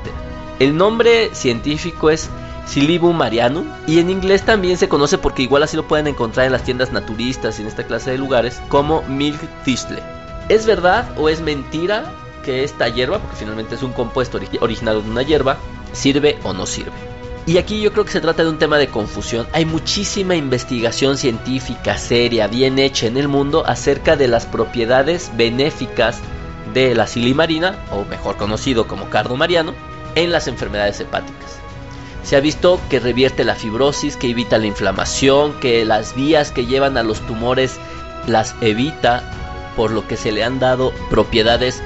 El 0.59 0.77
nombre 0.77 1.35
científico 1.35 2.11
es 2.11 2.31
Silibum 2.67 3.17
marianum 3.17 3.65
y 3.89 3.99
en 3.99 4.11
inglés 4.11 4.45
también 4.45 4.79
se 4.79 4.89
conoce 4.89 5.19
porque 5.19 5.43
igual 5.43 5.65
así 5.65 5.77
lo 5.77 5.89
pueden 5.89 6.07
encontrar 6.07 6.47
en 6.47 6.53
las 6.53 6.63
tiendas 6.63 6.93
naturistas 6.93 7.59
y 7.59 7.63
en 7.63 7.69
esta 7.69 7.85
clase 7.85 8.13
de 8.13 8.19
lugares 8.19 8.61
como 8.69 9.03
Milk 9.03 9.41
Thistle. 9.65 10.01
¿Es 10.49 10.67
verdad 10.67 11.09
o 11.17 11.29
es 11.29 11.41
mentira 11.41 12.05
que 12.45 12.63
esta 12.63 12.89
hierba, 12.89 13.19
porque 13.19 13.37
finalmente 13.37 13.75
es 13.75 13.83
un 13.83 13.93
compuesto 13.93 14.39
original 14.61 15.03
de 15.03 15.11
una 15.11 15.23
hierba, 15.23 15.57
sirve 15.93 16.39
o 16.45 16.53
no 16.53 16.65
sirve? 16.65 16.93
Y 17.51 17.59
aquí 17.59 17.81
yo 17.81 17.91
creo 17.91 18.05
que 18.05 18.13
se 18.13 18.21
trata 18.21 18.45
de 18.45 18.49
un 18.49 18.59
tema 18.59 18.79
de 18.79 18.87
confusión. 18.87 19.45
Hay 19.53 19.65
muchísima 19.65 20.37
investigación 20.37 21.19
científica 21.19 21.99
seria, 21.99 22.47
bien 22.47 22.79
hecha 22.79 23.09
en 23.09 23.17
el 23.17 23.27
mundo 23.27 23.67
acerca 23.67 24.15
de 24.15 24.29
las 24.29 24.47
propiedades 24.47 25.33
benéficas 25.37 26.21
de 26.73 26.95
la 26.95 27.09
silimarina, 27.09 27.77
o 27.91 28.05
mejor 28.05 28.37
conocido 28.37 28.87
como 28.87 29.11
cardo 29.11 29.35
mariano, 29.35 29.75
en 30.15 30.31
las 30.31 30.47
enfermedades 30.47 31.01
hepáticas. 31.01 31.59
Se 32.23 32.37
ha 32.37 32.41
visto 32.41 32.81
que 32.89 33.01
revierte 33.01 33.43
la 33.43 33.57
fibrosis, 33.57 34.17
que 34.17 34.31
evita 34.31 34.57
la 34.57 34.67
inflamación, 34.67 35.53
que 35.55 35.85
las 35.85 36.15
vías 36.15 36.53
que 36.53 36.67
llevan 36.67 36.97
a 36.97 37.03
los 37.03 37.19
tumores 37.27 37.81
las 38.29 38.55
evita, 38.61 39.25
por 39.75 39.91
lo 39.91 40.07
que 40.07 40.17
se 40.17 40.31
le 40.31 40.45
han 40.45 40.61
dado 40.61 40.93
propiedades 41.11 41.83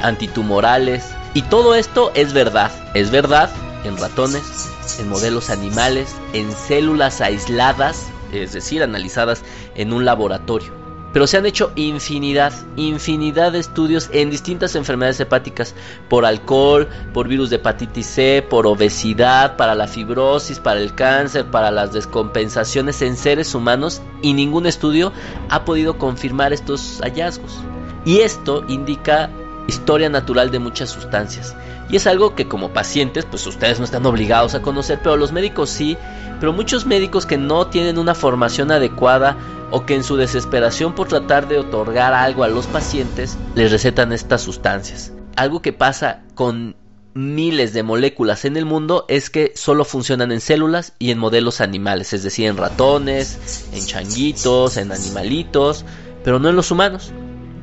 antitumorales. 0.00 1.10
Y 1.34 1.42
todo 1.42 1.74
esto 1.74 2.12
es 2.14 2.32
verdad, 2.32 2.70
es 2.94 3.10
verdad 3.10 3.50
en 3.82 3.96
ratones, 3.96 4.68
en 4.98 5.08
modelos 5.08 5.50
animales, 5.50 6.14
en 6.32 6.50
células 6.52 7.20
aisladas, 7.20 8.08
es 8.32 8.52
decir, 8.52 8.82
analizadas 8.82 9.42
en 9.74 9.92
un 9.92 10.04
laboratorio. 10.04 10.78
Pero 11.12 11.26
se 11.26 11.38
han 11.38 11.46
hecho 11.46 11.72
infinidad, 11.74 12.52
infinidad 12.76 13.52
de 13.52 13.60
estudios 13.60 14.10
en 14.12 14.30
distintas 14.30 14.74
enfermedades 14.74 15.18
hepáticas, 15.20 15.74
por 16.08 16.26
alcohol, 16.26 16.86
por 17.14 17.28
virus 17.28 17.48
de 17.48 17.56
hepatitis 17.56 18.06
C, 18.06 18.46
por 18.48 18.66
obesidad, 18.66 19.56
para 19.56 19.74
la 19.74 19.88
fibrosis, 19.88 20.60
para 20.60 20.80
el 20.80 20.94
cáncer, 20.94 21.46
para 21.46 21.70
las 21.70 21.92
descompensaciones 21.92 23.00
en 23.00 23.16
seres 23.16 23.54
humanos 23.54 24.02
y 24.20 24.34
ningún 24.34 24.66
estudio 24.66 25.12
ha 25.48 25.64
podido 25.64 25.96
confirmar 25.96 26.52
estos 26.52 27.00
hallazgos. 27.02 27.58
Y 28.04 28.18
esto 28.20 28.64
indica 28.68 29.30
historia 29.68 30.08
natural 30.08 30.50
de 30.50 30.58
muchas 30.58 30.90
sustancias. 30.90 31.54
Y 31.88 31.96
es 31.96 32.06
algo 32.06 32.34
que 32.34 32.48
como 32.48 32.72
pacientes, 32.72 33.24
pues 33.24 33.46
ustedes 33.46 33.78
no 33.78 33.84
están 33.84 34.04
obligados 34.04 34.54
a 34.54 34.62
conocer, 34.62 34.98
pero 35.02 35.16
los 35.16 35.32
médicos 35.32 35.70
sí. 35.70 35.96
Pero 36.40 36.52
muchos 36.52 36.86
médicos 36.86 37.24
que 37.24 37.38
no 37.38 37.68
tienen 37.68 37.98
una 37.98 38.14
formación 38.14 38.70
adecuada 38.72 39.36
o 39.70 39.86
que 39.86 39.94
en 39.94 40.04
su 40.04 40.16
desesperación 40.16 40.94
por 40.94 41.08
tratar 41.08 41.48
de 41.48 41.58
otorgar 41.58 42.14
algo 42.14 42.42
a 42.42 42.48
los 42.48 42.66
pacientes, 42.66 43.38
les 43.54 43.70
recetan 43.70 44.12
estas 44.12 44.42
sustancias. 44.42 45.12
Algo 45.36 45.62
que 45.62 45.72
pasa 45.72 46.22
con 46.34 46.76
miles 47.14 47.72
de 47.72 47.82
moléculas 47.82 48.44
en 48.44 48.56
el 48.56 48.64
mundo 48.64 49.04
es 49.08 49.28
que 49.30 49.52
solo 49.56 49.84
funcionan 49.84 50.30
en 50.30 50.40
células 50.40 50.92
y 50.98 51.10
en 51.10 51.18
modelos 51.18 51.60
animales, 51.60 52.12
es 52.12 52.22
decir, 52.22 52.46
en 52.46 52.56
ratones, 52.56 53.68
en 53.72 53.84
changuitos, 53.84 54.76
en 54.76 54.92
animalitos, 54.92 55.84
pero 56.22 56.38
no 56.38 56.48
en 56.48 56.56
los 56.56 56.70
humanos. 56.70 57.12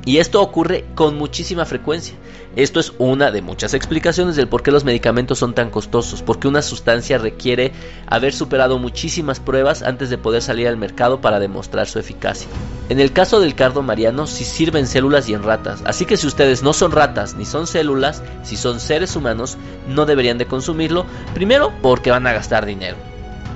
Y 0.05 0.19
esto 0.19 0.39
ocurre 0.39 0.85
con 0.93 1.17
muchísima 1.17 1.65
frecuencia. 1.65 2.13
Esto 2.55 2.79
es 2.79 2.93
una 2.99 3.31
de 3.31 3.41
muchas 3.41 3.73
explicaciones 3.73 4.35
del 4.35 4.47
por 4.47 4.63
qué 4.63 4.71
los 4.71 4.85
medicamentos 4.85 5.39
son 5.39 5.53
tan 5.53 5.71
costosos, 5.71 6.21
porque 6.21 6.47
una 6.47 6.61
sustancia 6.61 7.17
requiere 7.17 7.73
haber 8.07 8.31
superado 8.31 8.77
muchísimas 8.77 9.39
pruebas 9.39 9.81
antes 9.81 10.09
de 10.09 10.17
poder 10.17 10.41
salir 10.41 10.67
al 10.67 10.77
mercado 10.77 11.19
para 11.19 11.39
demostrar 11.39 11.87
su 11.87 11.99
eficacia. 11.99 12.47
En 12.87 12.99
el 12.99 13.11
caso 13.11 13.39
del 13.41 13.55
cardo 13.55 13.81
mariano, 13.81 14.27
sí 14.27 14.45
sirve 14.45 14.79
en 14.79 14.87
células 14.87 15.27
y 15.27 15.33
en 15.33 15.43
ratas, 15.43 15.81
así 15.85 16.05
que 16.05 16.17
si 16.17 16.27
ustedes 16.27 16.61
no 16.63 16.71
son 16.71 16.91
ratas 16.91 17.35
ni 17.35 17.43
son 17.43 17.67
células, 17.67 18.21
si 18.43 18.55
son 18.55 18.79
seres 18.79 19.15
humanos, 19.15 19.57
no 19.89 20.05
deberían 20.05 20.37
de 20.37 20.45
consumirlo, 20.45 21.05
primero 21.33 21.73
porque 21.81 22.11
van 22.11 22.27
a 22.27 22.33
gastar 22.33 22.65
dinero, 22.65 22.95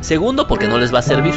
segundo 0.01 0.47
porque 0.47 0.67
no 0.67 0.79
les 0.79 0.93
va 0.93 0.99
a 0.99 1.03
servir, 1.03 1.35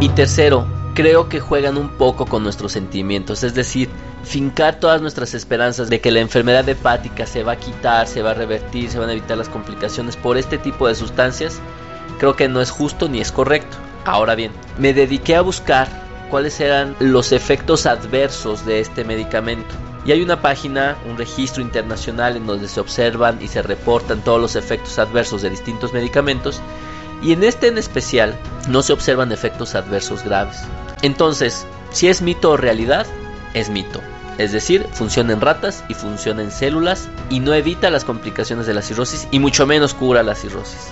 y 0.00 0.08
tercero, 0.10 0.66
creo 0.94 1.28
que 1.28 1.40
juegan 1.40 1.76
un 1.76 1.88
poco 1.90 2.26
con 2.26 2.42
nuestros 2.42 2.72
sentimientos, 2.72 3.42
es 3.42 3.54
decir, 3.54 3.88
fincar 4.24 4.80
todas 4.80 5.00
nuestras 5.00 5.34
esperanzas 5.34 5.88
de 5.88 6.00
que 6.00 6.10
la 6.10 6.20
enfermedad 6.20 6.68
hepática 6.68 7.26
se 7.26 7.42
va 7.42 7.52
a 7.52 7.56
quitar, 7.56 8.06
se 8.06 8.22
va 8.22 8.32
a 8.32 8.34
revertir, 8.34 8.90
se 8.90 8.98
van 8.98 9.08
a 9.08 9.12
evitar 9.12 9.38
las 9.38 9.48
complicaciones 9.48 10.16
por 10.16 10.36
este 10.36 10.58
tipo 10.58 10.88
de 10.88 10.94
sustancias, 10.94 11.60
creo 12.18 12.36
que 12.36 12.48
no 12.48 12.60
es 12.60 12.70
justo 12.70 13.08
ni 13.08 13.20
es 13.20 13.32
correcto. 13.32 13.76
Ahora 14.04 14.34
bien, 14.34 14.52
me 14.78 14.94
dediqué 14.94 15.36
a 15.36 15.42
buscar 15.42 15.88
cuáles 16.30 16.60
eran 16.60 16.96
los 17.00 17.32
efectos 17.32 17.86
adversos 17.86 18.64
de 18.64 18.80
este 18.80 19.04
medicamento. 19.04 19.74
Y 20.04 20.12
hay 20.12 20.22
una 20.22 20.40
página, 20.40 20.96
un 21.06 21.18
registro 21.18 21.62
internacional 21.62 22.36
en 22.36 22.46
donde 22.46 22.68
se 22.68 22.80
observan 22.80 23.38
y 23.42 23.48
se 23.48 23.60
reportan 23.60 24.22
todos 24.22 24.40
los 24.40 24.56
efectos 24.56 24.98
adversos 24.98 25.42
de 25.42 25.50
distintos 25.50 25.92
medicamentos. 25.92 26.62
Y 27.22 27.32
en 27.32 27.44
este 27.44 27.68
en 27.68 27.78
especial 27.78 28.36
no 28.68 28.82
se 28.82 28.92
observan 28.92 29.32
efectos 29.32 29.74
adversos 29.74 30.24
graves. 30.24 30.62
Entonces, 31.02 31.66
si 31.90 32.08
es 32.08 32.22
mito 32.22 32.50
o 32.50 32.56
realidad, 32.56 33.06
es 33.54 33.68
mito. 33.68 34.00
Es 34.38 34.52
decir, 34.52 34.86
funciona 34.92 35.34
en 35.34 35.40
ratas 35.40 35.84
y 35.88 35.94
funciona 35.94 36.42
en 36.42 36.50
células 36.50 37.08
y 37.28 37.40
no 37.40 37.52
evita 37.52 37.90
las 37.90 38.04
complicaciones 38.04 38.66
de 38.66 38.74
la 38.74 38.80
cirrosis 38.80 39.28
y 39.30 39.38
mucho 39.38 39.66
menos 39.66 39.92
cura 39.92 40.22
la 40.22 40.34
cirrosis. 40.34 40.88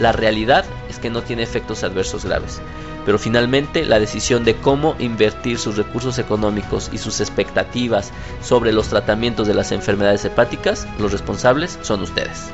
La 0.00 0.12
realidad 0.12 0.64
es 0.88 0.98
que 0.98 1.10
no 1.10 1.22
tiene 1.22 1.42
efectos 1.42 1.82
adversos 1.82 2.24
graves, 2.24 2.60
pero 3.04 3.18
finalmente 3.18 3.84
la 3.84 4.00
decisión 4.00 4.44
de 4.44 4.56
cómo 4.56 4.96
invertir 4.98 5.58
sus 5.58 5.76
recursos 5.76 6.18
económicos 6.18 6.90
y 6.92 6.98
sus 6.98 7.20
expectativas 7.20 8.12
sobre 8.42 8.72
los 8.72 8.88
tratamientos 8.88 9.46
de 9.46 9.54
las 9.54 9.72
enfermedades 9.72 10.24
hepáticas, 10.24 10.86
los 10.98 11.12
responsables 11.12 11.78
son 11.82 12.02
ustedes. 12.02 12.50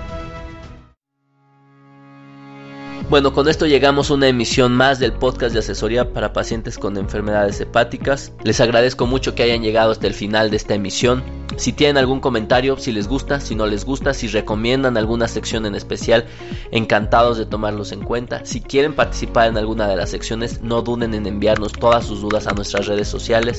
Bueno, 3.10 3.32
con 3.32 3.48
esto 3.48 3.66
llegamos 3.66 4.08
a 4.08 4.14
una 4.14 4.28
emisión 4.28 4.70
más 4.70 5.00
del 5.00 5.12
podcast 5.12 5.52
de 5.52 5.58
asesoría 5.58 6.12
para 6.12 6.32
pacientes 6.32 6.78
con 6.78 6.96
enfermedades 6.96 7.60
hepáticas. 7.60 8.32
Les 8.44 8.60
agradezco 8.60 9.04
mucho 9.04 9.34
que 9.34 9.42
hayan 9.42 9.62
llegado 9.62 9.90
hasta 9.90 10.06
el 10.06 10.14
final 10.14 10.48
de 10.48 10.56
esta 10.56 10.74
emisión. 10.74 11.24
Si 11.56 11.72
tienen 11.72 11.96
algún 11.96 12.20
comentario, 12.20 12.76
si 12.76 12.92
les 12.92 13.08
gusta, 13.08 13.40
si 13.40 13.56
no 13.56 13.66
les 13.66 13.84
gusta, 13.84 14.14
si 14.14 14.28
recomiendan 14.28 14.96
alguna 14.96 15.26
sección 15.26 15.66
en 15.66 15.74
especial, 15.74 16.24
encantados 16.70 17.36
de 17.36 17.46
tomarlos 17.46 17.90
en 17.90 18.04
cuenta. 18.04 18.46
Si 18.46 18.60
quieren 18.60 18.94
participar 18.94 19.48
en 19.48 19.58
alguna 19.58 19.88
de 19.88 19.96
las 19.96 20.10
secciones, 20.10 20.62
no 20.62 20.80
duden 20.80 21.12
en 21.12 21.26
enviarnos 21.26 21.72
todas 21.72 22.06
sus 22.06 22.20
dudas 22.20 22.46
a 22.46 22.52
nuestras 22.52 22.86
redes 22.86 23.08
sociales. 23.08 23.58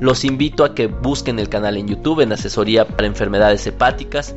Los 0.00 0.24
invito 0.24 0.64
a 0.64 0.74
que 0.74 0.88
busquen 0.88 1.38
el 1.38 1.48
canal 1.48 1.76
en 1.76 1.86
YouTube 1.86 2.18
en 2.18 2.32
Asesoría 2.32 2.84
para 2.84 3.06
Enfermedades 3.06 3.64
Hepáticas 3.64 4.34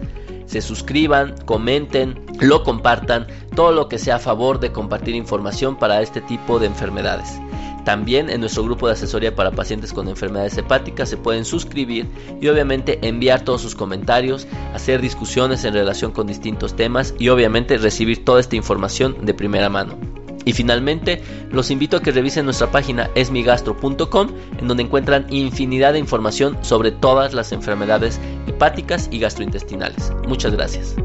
se 0.52 0.62
suscriban, 0.62 1.34
comenten, 1.46 2.20
lo 2.42 2.64
compartan, 2.64 3.26
todo 3.56 3.72
lo 3.72 3.88
que 3.88 3.98
sea 3.98 4.16
a 4.16 4.20
favor 4.20 4.60
de 4.60 4.72
compartir 4.72 5.16
información 5.16 5.78
para 5.78 6.02
este 6.02 6.22
tipo 6.22 6.60
de 6.60 6.68
enfermedades. 6.68 7.40
También 7.84 8.30
en 8.30 8.42
nuestro 8.42 8.64
grupo 8.64 8.88
de 8.88 8.94
asesoría 8.94 9.36
para 9.36 9.52
pacientes 9.52 9.92
con 9.92 10.08
enfermedades 10.08 10.58
hepáticas 10.58 11.10
se 11.10 11.18
pueden 11.18 11.46
suscribir 11.46 12.08
y 12.40 12.48
obviamente 12.48 13.00
enviar 13.08 13.42
todos 13.42 13.62
sus 13.62 13.76
comentarios, 13.76 14.48
hacer 14.74 15.02
discusiones 15.02 15.66
en 15.66 15.74
relación 15.74 16.12
con 16.12 16.28
distintos 16.28 16.76
temas 16.76 17.16
y 17.18 17.30
obviamente 17.30 17.78
recibir 17.78 18.24
toda 18.24 18.40
esta 18.40 18.56
información 18.56 19.26
de 19.26 19.34
primera 19.34 19.70
mano. 19.70 19.98
Y 20.44 20.54
finalmente, 20.54 21.22
los 21.52 21.70
invito 21.70 21.98
a 21.98 22.02
que 22.02 22.12
revisen 22.12 22.46
nuestra 22.46 22.72
página 22.72 23.12
esmigastro.com, 23.14 24.30
en 24.58 24.68
donde 24.68 24.84
encuentran 24.84 25.28
infinidad 25.30 25.94
de 25.94 26.00
información 26.00 26.58
sobre 26.62 26.92
todas 26.92 27.34
las 27.34 27.52
enfermedades 27.52 28.20
hepáticas 28.48 29.08
y 29.12 29.20
gastrointestinales. 29.20 30.12
Muchas 30.28 30.54
gracias. 30.54 30.96